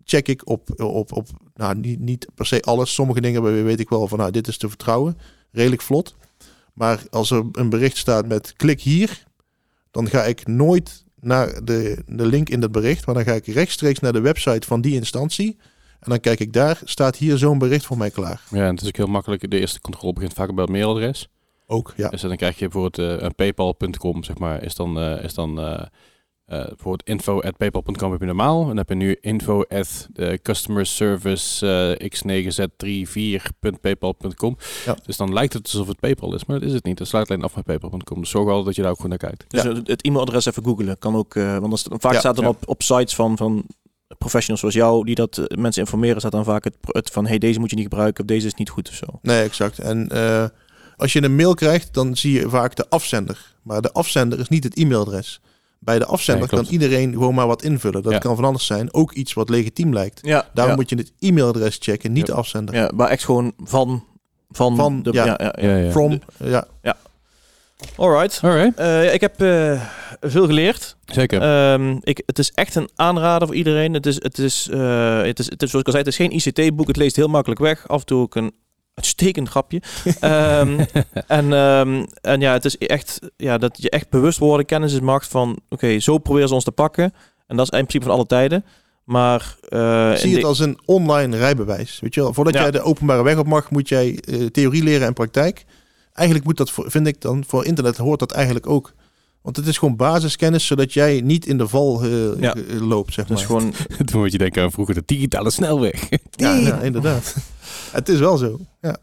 [0.03, 2.93] check ik op, op, op nou niet, niet per se alles.
[2.93, 5.17] Sommige dingen weet ik wel van nou dit is te vertrouwen,
[5.51, 6.15] redelijk vlot.
[6.73, 9.25] Maar als er een bericht staat met klik hier,
[9.91, 13.45] dan ga ik nooit naar de, de link in dat bericht, maar dan ga ik
[13.45, 15.57] rechtstreeks naar de website van die instantie.
[15.99, 18.41] En dan kijk ik daar, staat hier zo'n bericht voor mij klaar.
[18.49, 19.49] Ja, en het is ook heel makkelijk.
[19.49, 21.29] De eerste controle begint vaak bij het mailadres.
[21.65, 22.09] Ook, ja.
[22.09, 25.59] Dus dan krijg je bijvoorbeeld eh, een paypal.com, zeg maar, is dan, eh, is dan
[25.59, 25.85] eh,
[26.47, 28.61] eh, bijvoorbeeld info at paypal.com heb je normaal.
[28.61, 31.67] En dan heb je nu info at de customer service
[31.97, 34.57] eh, x9z34.paypal.com.
[34.85, 34.97] Ja.
[35.05, 36.99] Dus dan lijkt het alsof het Paypal is, maar dat is het niet.
[36.99, 38.19] Het sluit alleen af met paypal.com.
[38.19, 39.45] Dus zorg wel dat je daar ook goed naar kijkt.
[39.47, 39.73] Dus Ja.
[39.83, 42.49] het e-mailadres even googlen kan ook, eh, want als, vaak Ja, staat dan ja.
[42.49, 43.65] op, op sites van, van
[44.17, 47.37] professionals zoals jou die dat eh, mensen informeren, staat dan vaak het, het van hey
[47.37, 49.05] deze moet je niet gebruiken of deze is niet goed of zo.
[49.21, 49.79] Nee, exact.
[49.79, 50.45] En eh,
[50.95, 53.55] als je een mail krijgt, dan zie je vaak de afzender.
[53.63, 55.41] Maar de afzender is niet het e-mailadres.
[55.79, 58.03] Bij de afzender kan iedereen gewoon maar wat invullen.
[58.03, 58.17] Dat Ja.
[58.17, 58.93] kan van alles zijn.
[58.93, 60.19] Ook iets wat legitiem lijkt.
[60.21, 60.79] Ja, Daarom ja.
[60.79, 62.33] moet je het e-mailadres checken, niet Ja.
[62.33, 62.75] de afzender.
[62.75, 64.05] ja, maar echt gewoon van
[64.51, 65.25] van, Van, de ja.
[65.25, 65.37] ja.
[65.39, 65.75] Ja, ja.
[65.77, 65.91] Ja.
[65.91, 66.19] From.
[67.95, 68.39] Alright.
[68.43, 69.81] Alright, Eh, ik heb eh,
[70.21, 70.95] veel geleerd.
[71.05, 71.41] zeker.
[71.41, 73.93] Ehm, ik, het is echt een aanrader voor iedereen.
[73.93, 76.15] Het is, het is, eh, het is, het is zoals ik al zei, het is
[76.15, 76.87] geen ICT-boek.
[76.87, 77.87] Het leest heel makkelijk weg.
[77.87, 78.51] Af en toe ook een
[78.97, 79.81] uitstekend grapje.
[80.19, 80.79] Ehm,
[81.27, 84.99] en, ehm, en ja, het is echt ja, dat je echt bewust worden, kennis is
[84.99, 87.13] macht van, oké, zo proberen ze ons te pakken.
[87.47, 88.65] En dat is in principe van alle tijden.
[89.03, 91.99] Maar in Zie het als een online rijbewijs.
[91.99, 92.33] Weet je wel?
[92.33, 92.61] Voordat Ja.
[92.61, 95.65] jij de openbare weg op mag, moet jij eh, theorie leren en praktijk.
[96.13, 98.93] Eigenlijk moet dat, voor, vind ik dan, voor internet hoort dat eigenlijk ook.
[99.47, 102.55] Want het is gewoon basiskennis, zodat jij niet in de val eh, Ja.
[102.55, 103.37] eh, loopt, zeg Dat maar.
[103.37, 103.73] is gewoon...
[104.07, 106.09] Toen moet je denken aan vroeger de digitale snelweg.
[106.31, 107.35] Ja, ja, inderdaad.
[107.91, 108.59] het is wel zo.
[108.81, 108.97] Ja.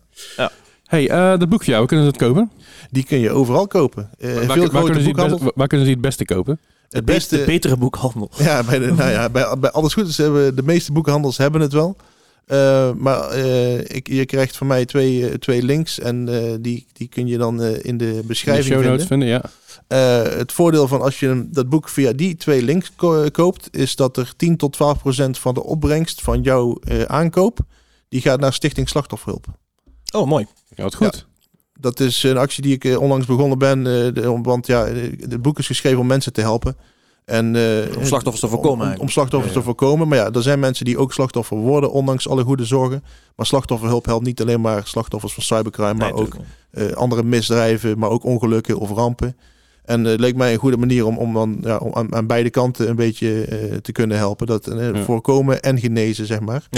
[0.85, 2.51] hey, eh, dat boek voor jou, waar kunnen ze het kopen?
[2.91, 4.11] Die kun je overal kopen.
[4.19, 6.59] Eh, waar, veel waar, grote kunnen ze best- waar kunnen ze het beste kopen?
[6.83, 8.31] Het De beste, betere boekhandel.
[8.39, 11.61] Ja, bij, de, nou ja, bij, bij alles goed is hebben de meeste boekhandels hebben
[11.61, 11.97] het wel.
[12.47, 16.87] Eh, maar eh, ik, je krijgt van mij twee, eh, twee links en eh, die,
[16.93, 19.07] die kun je dan eh, in de In de beschrijving show notes vinden.
[19.07, 19.43] vinden, ja.
[19.87, 23.97] Eh, het voordeel van als je dat boek via die twee links ko- koopt, is
[23.97, 27.59] dat er 10 tot 12 procent van de opbrengst van jouw eh, aankoop,
[28.09, 29.47] die gaat naar Stichting Slachtofferhulp.
[30.15, 30.47] Oh, mooi.
[30.75, 31.27] Ja, wat goed.
[31.81, 35.43] Dat is een actie die ik eh, onlangs begonnen ben, eh, de- want ja, het
[35.43, 36.77] boek is geschreven om mensen te helpen.
[37.25, 39.61] En, eh, Om slachtoffers te voorkomen Om, slachtoffers Ja, ja.
[39.61, 40.09] te voorkomen.
[40.09, 43.05] Maar ja, er zijn mensen die ook slachtoffer worden, ondanks alle goede zorgen.
[43.37, 46.37] Maar slachtofferhulp helpt niet alleen maar slachtoffers van cybercrime, maar ook
[46.71, 49.37] eh, andere misdrijven, maar ook ongelukken of rampen.
[49.85, 52.27] En eh, het leek mij een goede manier om, om dan ja, om aan, aan
[52.27, 54.47] beide kanten een beetje eh, te kunnen helpen.
[54.47, 55.03] Dat eh, Ja.
[55.03, 56.69] voorkomen en genezen, zeg maar.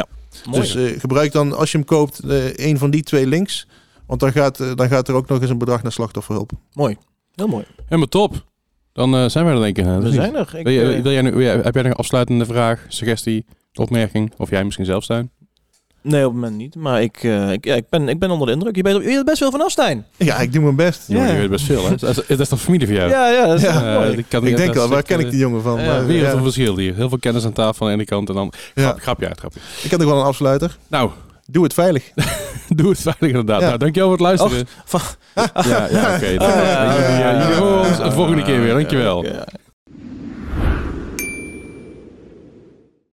[0.45, 0.61] Mooi.
[0.61, 3.67] Dus eh, gebruik dan, als je hem koopt, eh, een van die twee links.
[4.07, 6.51] Want dan gaat, dan gaat er ook nog eens een bedrag naar slachtofferhulp.
[6.73, 6.97] mooi.
[7.35, 7.65] Heel mooi.
[7.85, 8.45] Helemaal top.
[8.93, 9.85] Dan eh, zijn we er denk ik.
[9.85, 10.55] We of zijn er.
[10.55, 13.45] Ik, Wil je, wil jij nu, heb jij nog een afsluitende vraag, suggestie,
[13.75, 14.33] opmerking?
[14.37, 15.31] Of jij misschien zelf zijn?
[16.07, 16.75] Nee, op het moment niet.
[16.75, 18.77] Maar ik, eh, ik, ja, ik, ben, ik ben onder de indruk.
[18.77, 20.07] Je weet, je weet er best veel van Afstijn.
[20.17, 21.03] Ja, ik doe mijn best.
[21.07, 21.33] Jongen, Ja.
[21.33, 21.97] je weet best veel, hè?
[21.97, 23.11] Dat is, dat is toch familie voor jou?
[23.11, 23.83] Ja, ja, dat is Ja.
[23.83, 25.81] wel die kan Ik denk is waar ken ik eh, die jongen van?
[25.81, 26.33] ja, Maar, Wereld ja.
[26.33, 26.95] van verschil hier.
[26.95, 28.83] Heel veel kennis aan tafel aan de ene kant en dan Ja.
[28.83, 29.61] grap, grapje uit, grapje.
[29.83, 30.77] Ik heb nog wel een afsluiter.
[30.89, 31.11] Nou,
[31.49, 32.11] Doe het veilig.
[32.77, 33.61] doe het veilig inderdaad.
[33.61, 33.67] Ja.
[33.67, 34.67] Nou, dankjewel voor het luisteren.
[35.69, 36.27] Ja, ja oké.
[36.27, 38.75] Eh, ja, de volgende keer weer.
[38.75, 39.25] Dankjewel.
[39.25, 39.45] ja, ja.